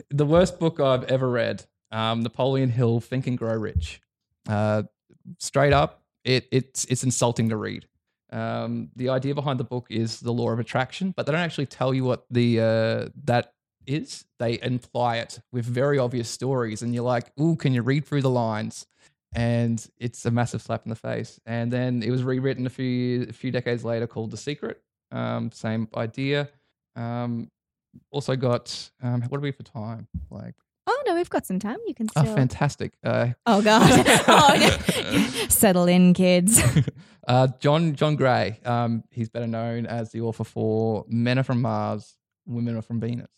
The 0.10 0.26
worst 0.26 0.58
book 0.58 0.80
I've 0.80 1.04
ever 1.04 1.30
read, 1.30 1.66
um, 1.92 2.22
Napoleon 2.22 2.70
Hill, 2.70 3.00
Think 3.00 3.28
and 3.28 3.38
Grow 3.38 3.56
Rich. 3.56 4.02
Uh, 4.48 4.84
straight 5.38 5.74
up, 5.74 6.03
it, 6.24 6.48
it's 6.52 6.86
it's 6.86 7.04
insulting 7.04 7.50
to 7.50 7.58
read. 7.58 7.88
Um, 8.32 8.90
the 8.96 9.10
idea 9.10 9.36
behind 9.36 9.60
the 9.60 9.64
book 9.64 9.88
is 9.90 10.20
the 10.20 10.34
law 10.34 10.50
of 10.50 10.60
attraction, 10.60 11.14
but 11.16 11.26
they 11.26 11.32
don't 11.32 11.42
actually 11.42 11.68
tell 11.68 11.94
you 11.94 12.04
what 12.04 12.26
the 12.32 12.60
uh, 12.60 13.10
that 13.26 13.54
is. 13.86 14.26
They 14.40 14.60
imply 14.62 15.18
it 15.18 15.40
with 15.52 15.66
very 15.66 16.00
obvious 16.00 16.30
stories, 16.30 16.82
and 16.82 16.94
you're 16.94 17.04
like, 17.04 17.32
"Ooh, 17.40 17.56
can 17.56 17.74
you 17.74 17.82
read 17.82 18.06
through 18.06 18.22
the 18.22 18.30
lines?" 18.30 18.88
And 19.36 19.86
it's 19.98 20.26
a 20.26 20.32
massive 20.32 20.62
slap 20.62 20.86
in 20.86 20.90
the 20.90 20.96
face. 20.96 21.40
And 21.46 21.72
then 21.72 22.04
it 22.04 22.12
was 22.12 22.24
rewritten 22.24 22.66
a 22.66 22.70
few 22.70 23.24
a 23.30 23.34
few 23.34 23.52
decades 23.52 23.84
later, 23.84 24.08
called 24.08 24.32
The 24.32 24.38
Secret. 24.38 24.82
Um, 25.12 25.52
same 25.52 25.88
idea. 25.96 26.50
Um, 26.96 27.50
also 28.12 28.36
got 28.36 28.90
um, 29.02 29.22
what 29.24 29.38
are 29.38 29.42
we 29.42 29.52
for 29.52 29.64
time? 29.64 30.08
Like, 30.30 30.56
oh 30.88 31.04
no, 31.06 31.16
we've 31.16 31.30
got 31.30 31.46
some 31.46 31.60
time. 31.60 31.78
You 31.88 31.94
can 31.94 32.08
oh, 32.16 32.22
still. 32.22 32.36
fantastic. 32.36 32.94
Uh, 33.04 33.30
Oh 33.46 33.62
god. 33.62 33.82
oh, 34.28 34.56
no. 34.60 35.48
Settle 35.50 35.88
in, 35.88 36.14
kids. 36.14 36.62
uh, 37.28 37.48
John 37.60 37.96
John 37.96 38.16
Gray. 38.16 38.60
Um, 38.66 39.04
he's 39.12 39.30
better 39.30 39.48
known 39.48 39.86
as 39.86 40.12
the 40.12 40.22
author 40.22 40.44
for 40.44 41.06
Men 41.08 41.40
Are 41.40 41.44
From 41.44 41.62
Mars, 41.62 42.16
Women 42.46 42.78
Are 42.78 42.82
From 42.82 43.00
Venus. 43.00 43.30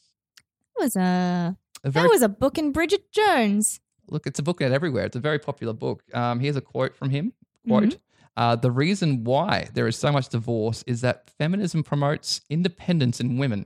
That 0.77 0.83
was 0.83 0.95
a 0.95 1.57
A 1.83 1.89
very 1.89 2.07
that 2.07 2.11
was 2.11 2.21
a 2.21 2.29
book 2.29 2.57
in 2.57 2.71
Bridget 2.71 3.11
Jones. 3.11 3.79
look, 4.09 4.27
it's 4.27 4.39
a 4.39 4.43
book 4.43 4.61
out 4.61 4.71
everywhere. 4.71 5.05
It's 5.05 5.15
a 5.15 5.21
very 5.21 5.39
popular 5.39 5.73
book. 5.73 6.03
Um, 6.13 6.39
here's 6.39 6.55
a 6.55 6.61
quote 6.61 6.95
from 6.95 7.09
him. 7.09 7.33
Quote. 7.67 7.97
Uh, 8.37 8.55
the 8.55 8.71
reason 8.71 9.23
why 9.23 9.69
there 9.73 9.87
is 9.87 9.95
so 9.95 10.11
much 10.11 10.29
divorce 10.29 10.83
is 10.87 11.01
that 11.01 11.29
feminism 11.37 11.83
promotes 11.83 12.41
independence 12.49 13.19
in 13.19 13.37
women. 13.37 13.65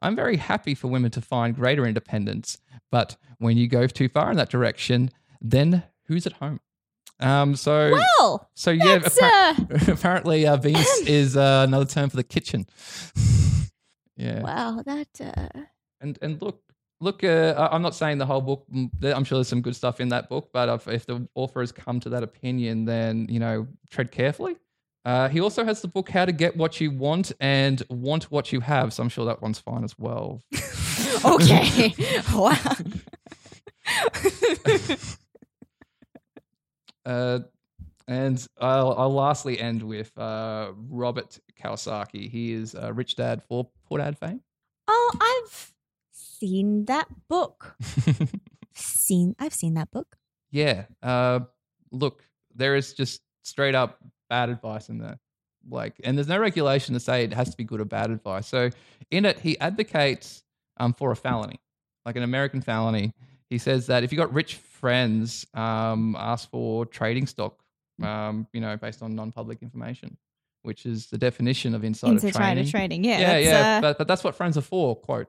I'm 0.00 0.14
very 0.16 0.36
happy 0.36 0.74
for 0.74 0.88
women 0.88 1.10
to 1.12 1.20
find 1.20 1.54
greater 1.54 1.86
independence, 1.86 2.58
but 2.90 3.16
when 3.38 3.56
you 3.56 3.68
go 3.68 3.86
too 3.86 4.08
far 4.08 4.30
in 4.30 4.36
that 4.36 4.50
direction, 4.50 5.10
then 5.40 5.82
who's 6.06 6.26
at 6.26 6.34
home? 6.34 6.60
Um, 7.18 7.56
so, 7.56 7.92
Well, 7.92 8.50
so 8.54 8.70
yeah, 8.70 8.98
appar- 8.98 9.88
apparently 9.88 10.46
uh, 10.46 10.56
Venus 10.56 11.00
is 11.06 11.36
uh, 11.36 11.64
another 11.66 11.86
term 11.86 12.10
for 12.10 12.16
the 12.16 12.22
kitchen. 12.24 12.66
yeah, 14.16 14.42
wow, 14.42 14.82
that. 14.84 15.08
Uh, 15.20 15.60
and 16.00 16.18
and 16.20 16.42
look, 16.42 16.60
look. 17.00 17.24
Uh, 17.24 17.68
I'm 17.72 17.80
not 17.80 17.94
saying 17.94 18.18
the 18.18 18.26
whole 18.26 18.42
book. 18.42 18.66
I'm 19.02 19.24
sure 19.24 19.38
there's 19.38 19.48
some 19.48 19.62
good 19.62 19.76
stuff 19.76 19.98
in 20.00 20.08
that 20.10 20.28
book, 20.28 20.50
but 20.52 20.68
if, 20.68 20.88
if 20.88 21.06
the 21.06 21.26
author 21.34 21.60
has 21.60 21.72
come 21.72 22.00
to 22.00 22.10
that 22.10 22.22
opinion, 22.22 22.84
then 22.84 23.26
you 23.30 23.40
know, 23.40 23.66
tread 23.88 24.10
carefully. 24.12 24.56
Uh, 25.06 25.28
he 25.28 25.40
also 25.40 25.64
has 25.64 25.80
the 25.80 25.86
book 25.88 26.10
"How 26.10 26.24
to 26.24 26.32
Get 26.32 26.56
What 26.56 26.80
You 26.80 26.90
Want 26.90 27.30
and 27.38 27.80
Want 27.88 28.24
What 28.24 28.52
You 28.52 28.58
Have," 28.60 28.92
so 28.92 29.04
I'm 29.04 29.08
sure 29.08 29.24
that 29.26 29.40
one's 29.40 29.60
fine 29.60 29.84
as 29.84 29.96
well. 29.96 30.42
okay. 31.24 31.94
wow. 32.34 32.58
Uh, 37.04 37.38
and 38.08 38.44
I'll, 38.60 38.94
I'll 38.98 39.14
lastly 39.14 39.60
end 39.60 39.80
with 39.80 40.10
uh, 40.18 40.72
Robert 40.88 41.38
Kawasaki. 41.62 42.28
He 42.28 42.52
is 42.52 42.74
uh, 42.74 42.92
Rich 42.92 43.14
Dad 43.14 43.42
for 43.48 43.68
Poor 43.88 43.98
Dad 43.98 44.18
fame. 44.18 44.40
Oh, 44.88 45.12
I've 45.20 45.72
seen 46.10 46.86
that 46.86 47.06
book. 47.28 47.76
Seen 48.74 49.36
I've 49.38 49.54
seen 49.54 49.74
that 49.74 49.92
book. 49.92 50.16
yeah. 50.50 50.86
Uh, 51.00 51.40
look, 51.92 52.24
there 52.56 52.74
is 52.74 52.92
just 52.92 53.20
straight 53.44 53.76
up 53.76 54.00
bad 54.28 54.48
advice 54.50 54.88
in 54.88 54.98
there. 54.98 55.18
Like, 55.68 55.94
and 56.04 56.16
there's 56.16 56.28
no 56.28 56.38
regulation 56.38 56.94
to 56.94 57.00
say 57.00 57.24
it 57.24 57.32
has 57.32 57.50
to 57.50 57.56
be 57.56 57.64
good 57.64 57.80
or 57.80 57.84
bad 57.84 58.10
advice. 58.10 58.46
So, 58.46 58.70
in 59.10 59.24
it, 59.24 59.40
he 59.40 59.58
advocates 59.58 60.44
um, 60.76 60.92
for 60.92 61.10
a 61.10 61.16
felony, 61.16 61.60
like 62.04 62.16
an 62.16 62.22
American 62.22 62.60
felony. 62.60 63.12
He 63.50 63.58
says 63.58 63.86
that 63.86 64.04
if 64.04 64.12
you 64.12 64.18
got 64.18 64.32
rich 64.32 64.54
friends, 64.56 65.46
um, 65.54 66.16
ask 66.18 66.48
for 66.50 66.86
trading 66.86 67.26
stock, 67.26 67.62
um, 68.02 68.46
you 68.52 68.60
know, 68.60 68.76
based 68.76 69.02
on 69.02 69.14
non-public 69.14 69.62
information. 69.62 70.16
which 70.62 70.84
is 70.84 71.06
the 71.06 71.18
definition 71.18 71.74
of 71.76 71.84
insider, 71.84 72.14
Insider 72.14 72.32
trading. 72.36 72.68
trading. 72.70 73.04
Yeah. 73.04 73.20
yeah, 73.20 73.38
yeah, 73.38 73.76
uh, 73.76 73.80
but, 73.80 73.98
but 73.98 74.08
that's 74.08 74.24
what 74.24 74.34
friends 74.34 74.56
are 74.58 74.62
for. 74.62 74.96
Quote. 74.96 75.28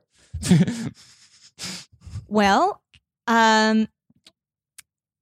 well, 2.28 2.82
um, 3.26 3.88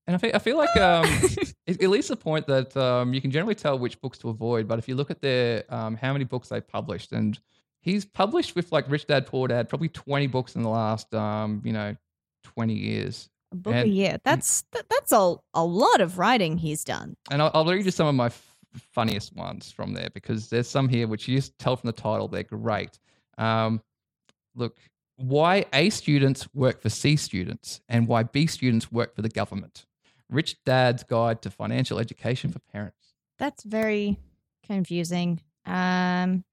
And 0.06 0.14
I 0.14 0.18
feel, 0.18 0.30
I 0.34 0.38
feel 0.38 0.56
like 0.56 0.76
um, 0.76 1.04
it, 1.66 1.80
it 1.80 1.88
leaves 1.88 2.08
the 2.08 2.16
point 2.16 2.46
that 2.46 2.76
um, 2.76 3.12
you 3.12 3.20
can 3.20 3.30
generally 3.30 3.54
tell 3.54 3.78
which 3.78 4.00
books 4.00 4.18
to 4.18 4.28
avoid. 4.28 4.68
But 4.68 4.78
if 4.78 4.88
you 4.88 4.94
look 4.94 5.10
at 5.10 5.20
their 5.20 5.64
um, 5.68 5.96
how 5.96 6.12
many 6.12 6.24
books 6.24 6.48
they 6.48 6.60
published, 6.60 7.12
and 7.12 7.38
he's 7.80 8.04
published 8.04 8.54
with 8.54 8.70
like 8.70 8.88
Rich 8.90 9.06
Dad 9.06 9.26
Poor 9.26 9.48
Dad, 9.48 9.68
probably 9.68 9.88
twenty 9.88 10.26
books 10.28 10.54
in 10.54 10.62
the 10.62 10.68
last 10.68 11.12
um, 11.12 11.60
you 11.64 11.72
know 11.72 11.96
twenty 12.44 12.74
years. 12.74 13.28
a 13.52 13.56
book 13.56 13.74
a 13.74 13.88
year. 13.88 14.18
That's 14.24 14.62
that, 14.72 14.86
that's 14.88 15.12
a 15.12 15.34
a 15.54 15.64
lot 15.64 16.00
of 16.00 16.18
writing 16.18 16.58
he's 16.58 16.84
done. 16.84 17.16
And 17.30 17.42
I'll, 17.42 17.50
I'll 17.52 17.64
read 17.64 17.84
you 17.84 17.90
some 17.90 18.06
of 18.06 18.14
my 18.14 18.26
f- 18.26 18.56
funniest 18.76 19.34
ones 19.34 19.72
from 19.72 19.92
there 19.92 20.10
because 20.14 20.48
there's 20.48 20.68
some 20.68 20.88
here 20.88 21.08
which 21.08 21.26
you 21.26 21.36
just 21.36 21.58
tell 21.58 21.74
from 21.76 21.88
the 21.88 21.92
title 21.92 22.28
they're 22.28 22.44
great. 22.44 22.98
Um, 23.38 23.82
look, 24.54 24.76
why 25.16 25.64
A 25.72 25.90
students 25.90 26.46
work 26.54 26.80
for 26.80 26.90
C 26.90 27.16
students 27.16 27.80
and 27.88 28.06
why 28.06 28.22
B 28.22 28.46
students 28.46 28.92
work 28.92 29.14
for 29.16 29.22
the 29.22 29.28
government. 29.28 29.84
Rich 30.30 30.64
Dad's 30.64 31.02
Guide 31.02 31.42
to 31.42 31.50
Financial 31.50 31.98
Education 31.98 32.50
for 32.50 32.58
Parents. 32.72 33.14
That's 33.38 33.62
very 33.62 34.18
confusing. 34.64 35.40
Um, 35.64 36.44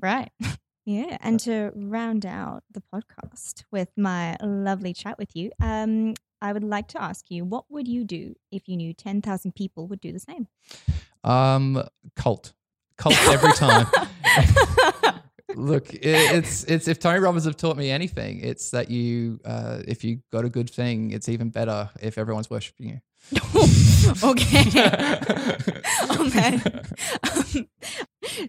right. 0.00 0.30
Yeah, 0.86 1.18
and 1.20 1.38
to 1.40 1.70
round 1.76 2.24
out 2.26 2.64
the 2.72 2.82
podcast 2.92 3.64
with 3.70 3.90
my 3.96 4.36
lovely 4.42 4.92
chat 4.92 5.18
with 5.18 5.36
you, 5.36 5.52
um, 5.60 6.14
I 6.40 6.52
would 6.52 6.64
like 6.64 6.88
to 6.88 7.02
ask 7.02 7.26
you, 7.30 7.44
what 7.44 7.66
would 7.68 7.86
you 7.86 8.02
do 8.02 8.34
if 8.50 8.66
you 8.66 8.76
knew 8.76 8.94
ten 8.94 9.20
thousand 9.20 9.54
people 9.54 9.86
would 9.88 10.00
do 10.00 10.10
the 10.10 10.18
same? 10.18 10.48
Um, 11.22 11.84
cult, 12.16 12.54
cult 12.96 13.14
every 13.28 13.52
time. 13.52 13.86
Look, 15.56 15.92
it, 15.94 16.00
it's 16.04 16.64
it's 16.64 16.88
if 16.88 16.98
Tony 16.98 17.20
Robbins 17.20 17.44
have 17.44 17.56
taught 17.56 17.76
me 17.76 17.90
anything, 17.90 18.40
it's 18.40 18.70
that 18.70 18.90
you 18.90 19.40
uh, 19.44 19.80
if 19.86 20.04
you 20.04 20.20
got 20.32 20.44
a 20.44 20.48
good 20.48 20.70
thing, 20.70 21.10
it's 21.10 21.28
even 21.28 21.50
better 21.50 21.90
if 22.00 22.18
everyone's 22.18 22.50
worshiping 22.50 22.88
you. 22.88 23.00
okay. 24.24 24.64
oh 26.10 26.30
man. 26.34 26.82
Um, 27.22 27.68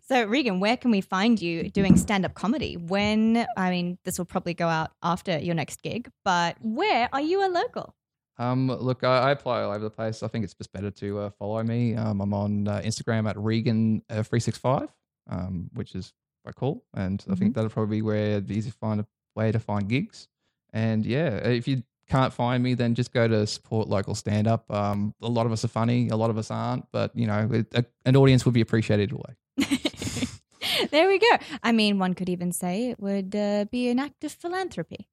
so 0.04 0.24
Regan, 0.26 0.60
where 0.60 0.78
can 0.78 0.92
we 0.92 1.02
find 1.02 1.42
you 1.42 1.70
doing 1.70 1.98
stand-up 1.98 2.34
comedy? 2.34 2.78
When 2.78 3.46
I 3.58 3.70
mean, 3.70 3.98
this 4.06 4.18
will 4.18 4.26
probably 4.26 4.54
go 4.54 4.68
out 4.68 4.92
after 5.04 5.40
your 5.40 5.56
next 5.56 5.82
gig, 5.82 6.10
but 6.24 6.58
where 6.62 7.10
are 7.12 7.22
you 7.22 7.46
a 7.46 7.50
local? 7.50 7.96
Um, 8.38 8.68
look, 8.68 9.04
I, 9.04 9.20
I 9.20 9.32
apply 9.32 9.62
all 9.62 9.72
over 9.72 9.84
the 9.84 9.90
place. 9.90 10.24
I 10.24 10.28
think 10.28 10.44
it's 10.44 10.54
just 10.54 10.72
better 10.74 10.90
to 10.90 11.20
uh, 11.20 11.30
follow 11.38 11.62
me. 11.64 11.96
Um, 11.96 12.22
I'm 12.22 12.34
on 12.34 12.68
uh, 12.68 12.82
Instagram 12.84 13.30
at 13.30 13.38
Regan 13.38 14.02
uh, 14.10 14.24
three 14.24 14.40
six 14.40 14.58
five, 14.58 14.90
um, 15.30 15.70
which 15.74 15.96
is 15.96 16.14
quite 16.44 16.56
cool, 16.56 16.84
and 16.94 17.24
I 17.30 17.36
think 17.36 17.56
that'll 17.56 17.70
probably 17.70 17.98
be 17.98 18.02
where 18.02 18.32
it'd 18.32 18.48
be 18.48 18.56
easy 18.56 18.72
to 18.72 18.78
find 18.78 19.02
a 19.02 19.08
way 19.36 19.52
to 19.52 19.60
find 19.60 19.88
gigs. 19.88 20.28
And 20.74 21.06
yeah, 21.06 21.36
if 21.38 21.68
you 21.68 21.84
can't 22.10 22.34
find 22.34 22.62
me, 22.62 22.74
then 22.74 22.96
just 22.96 23.14
go 23.14 23.28
to 23.28 23.48
support 23.48 23.88
local 23.88 24.16
stand 24.16 24.48
up. 24.48 24.70
Um, 24.72 25.14
a 25.22 25.30
lot 25.30 25.46
of 25.46 25.52
us 25.52 25.64
are 25.64 25.70
funny, 25.70 26.10
a 26.10 26.18
lot 26.18 26.30
of 26.30 26.38
us 26.38 26.52
aren't, 26.52 26.86
but 26.92 27.16
you 27.16 27.28
know, 27.28 27.50
it, 27.52 27.68
a, 27.74 27.86
an 28.06 28.16
audience 28.16 28.46
would 28.46 28.54
be 28.54 28.62
appreciated 28.62 29.12
away. 29.12 29.36
there 30.92 31.08
we 31.08 31.20
go. 31.20 31.38
I 31.64 31.72
mean, 31.72 32.00
one 32.00 32.14
could 32.14 32.30
even 32.30 32.52
say 32.52 32.90
it 32.90 33.00
would 33.00 33.36
uh, 33.36 33.66
be 33.72 33.90
an 33.90 34.00
act 34.00 34.24
of 34.24 34.32
philanthropy. 34.32 35.08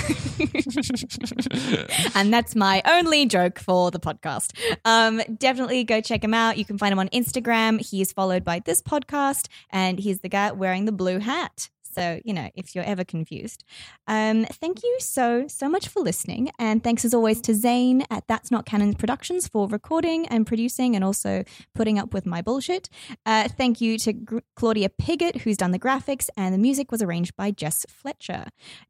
and 2.14 2.32
that's 2.32 2.54
my 2.54 2.82
only 2.84 3.26
joke 3.26 3.58
for 3.58 3.90
the 3.90 4.00
podcast. 4.00 4.52
Um, 4.84 5.22
definitely 5.38 5.84
go 5.84 6.00
check 6.00 6.24
him 6.24 6.34
out. 6.34 6.58
You 6.58 6.64
can 6.64 6.78
find 6.78 6.92
him 6.92 6.98
on 6.98 7.08
Instagram. 7.08 7.80
He 7.80 8.00
is 8.00 8.12
followed 8.12 8.44
by 8.44 8.60
this 8.60 8.82
podcast, 8.82 9.48
and 9.70 9.98
he's 9.98 10.20
the 10.20 10.28
guy 10.28 10.52
wearing 10.52 10.84
the 10.84 10.92
blue 10.92 11.18
hat. 11.18 11.68
So, 12.00 12.18
you 12.24 12.32
know, 12.32 12.48
if 12.54 12.74
you're 12.74 12.84
ever 12.84 13.04
confused. 13.04 13.62
Um, 14.06 14.46
thank 14.46 14.82
you 14.82 14.96
so, 15.00 15.46
so 15.48 15.68
much 15.68 15.88
for 15.88 16.00
listening. 16.00 16.50
And 16.58 16.82
thanks 16.82 17.04
as 17.04 17.12
always 17.12 17.42
to 17.42 17.54
Zane 17.54 18.04
at 18.10 18.26
That's 18.26 18.50
Not 18.50 18.64
Canon 18.64 18.94
Productions 18.94 19.46
for 19.46 19.68
recording 19.68 20.26
and 20.28 20.46
producing 20.46 20.96
and 20.96 21.04
also 21.04 21.44
putting 21.74 21.98
up 21.98 22.14
with 22.14 22.24
my 22.24 22.40
bullshit. 22.40 22.88
Uh, 23.26 23.48
thank 23.48 23.82
you 23.82 23.98
to 23.98 24.14
Gr- 24.14 24.38
Claudia 24.56 24.88
Piggott, 24.88 25.42
who's 25.42 25.58
done 25.58 25.72
the 25.72 25.78
graphics, 25.78 26.30
and 26.38 26.54
the 26.54 26.58
music 26.58 26.90
was 26.90 27.02
arranged 27.02 27.36
by 27.36 27.50
Jess 27.50 27.84
Fletcher. 27.88 28.46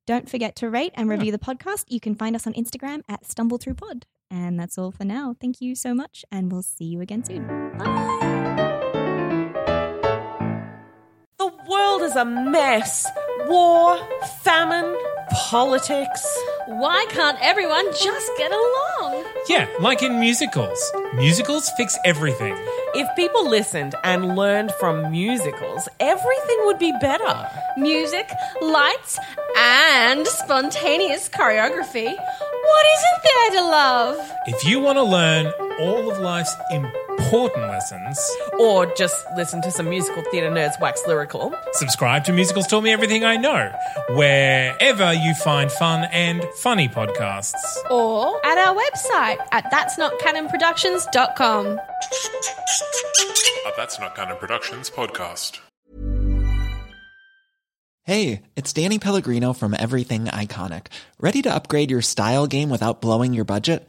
Don't 0.07 0.31
forget 0.31 0.55
to 0.57 0.71
rate 0.71 0.93
and 0.95 1.09
review 1.09 1.33
the 1.33 1.39
podcast. 1.39 1.87
You 1.89 1.99
can 1.99 2.15
find 2.15 2.37
us 2.37 2.47
on 2.47 2.53
Instagram 2.53 3.03
at 3.09 3.25
StumbleThroughPod. 3.25 4.05
And 4.31 4.61
that's 4.61 4.79
all 4.79 4.93
for 4.93 5.05
now. 5.05 5.35
Thank 5.41 5.61
you 5.61 5.75
so 5.75 5.95
much, 5.95 6.25
and 6.31 6.53
we'll 6.53 6.63
see 6.63 6.85
you 6.85 7.01
again 7.01 7.25
soon. 7.25 7.45
Bye. 7.77 8.30
World 12.01 12.11
is 12.11 12.17
a 12.17 12.25
mess. 12.25 13.07
War, 13.47 13.99
famine, 14.43 14.97
politics. 15.31 16.25
Why 16.67 17.07
can't 17.11 17.39
everyone 17.41 17.87
just 17.93 18.31
get 18.37 18.51
along? 18.53 19.25
Yeah, 19.49 19.69
like 19.81 20.03
in 20.03 20.21
musicals. 20.21 20.79
Musicals 21.15 21.71
fix 21.77 21.99
everything. 22.05 22.55
If 22.95 23.09
people 23.17 23.49
listened 23.49 23.95
and 24.05 24.37
learned 24.37 24.73
from 24.79 25.11
musicals, 25.11 25.89
everything 25.99 26.59
would 26.65 26.79
be 26.79 26.93
better. 27.01 27.49
Music, 27.77 28.31
lights, 28.61 29.19
and 29.57 30.27
spontaneous 30.27 31.29
choreography. 31.29 32.15
What 32.15 32.87
isn't 32.97 33.23
there 33.25 33.61
to 33.61 33.67
love? 33.69 34.33
If 34.47 34.65
you 34.65 34.81
want 34.81 34.97
to 34.99 35.03
learn 35.03 35.53
all 35.81 36.11
of 36.11 36.19
life's 36.19 36.55
important 36.71 37.10
lessons, 37.33 38.19
Or 38.59 38.87
just 38.95 39.25
listen 39.37 39.63
to 39.63 39.71
some 39.71 39.89
musical 39.89 40.23
theatre 40.31 40.51
nerds 40.51 40.79
wax 40.81 41.03
lyrical. 41.07 41.55
subscribe 41.73 42.25
to 42.25 42.33
Musicals 42.33 42.67
Taught 42.67 42.83
Me 42.83 42.91
Everything 42.93 43.25
I 43.25 43.37
Know, 43.37 43.73
wherever 44.11 45.13
you 45.13 45.35
find 45.35 45.71
fun 45.71 46.09
and 46.13 46.45
funny 46.57 46.89
podcasts. 46.89 47.77
Or 47.91 48.45
at 48.45 48.59
our 48.59 48.75
website 48.77 49.39
at 49.53 49.71
that'snotcanonproductions.com. 49.71 51.67
A 51.67 51.79
That's 53.77 54.01
Not 54.01 54.17
Canon 54.17 54.37
Productions 54.39 54.91
podcast. 54.91 55.61
Hey, 58.05 58.43
it's 58.57 58.73
Danny 58.73 58.99
Pellegrino 58.99 59.53
from 59.53 59.73
Everything 59.79 60.25
Iconic. 60.25 60.87
Ready 61.21 61.43
to 61.43 61.55
upgrade 61.55 61.91
your 61.93 62.03
style 62.03 62.47
game 62.49 62.69
without 62.71 63.01
blowing 63.01 63.35
your 63.35 63.45
budget? 63.45 63.89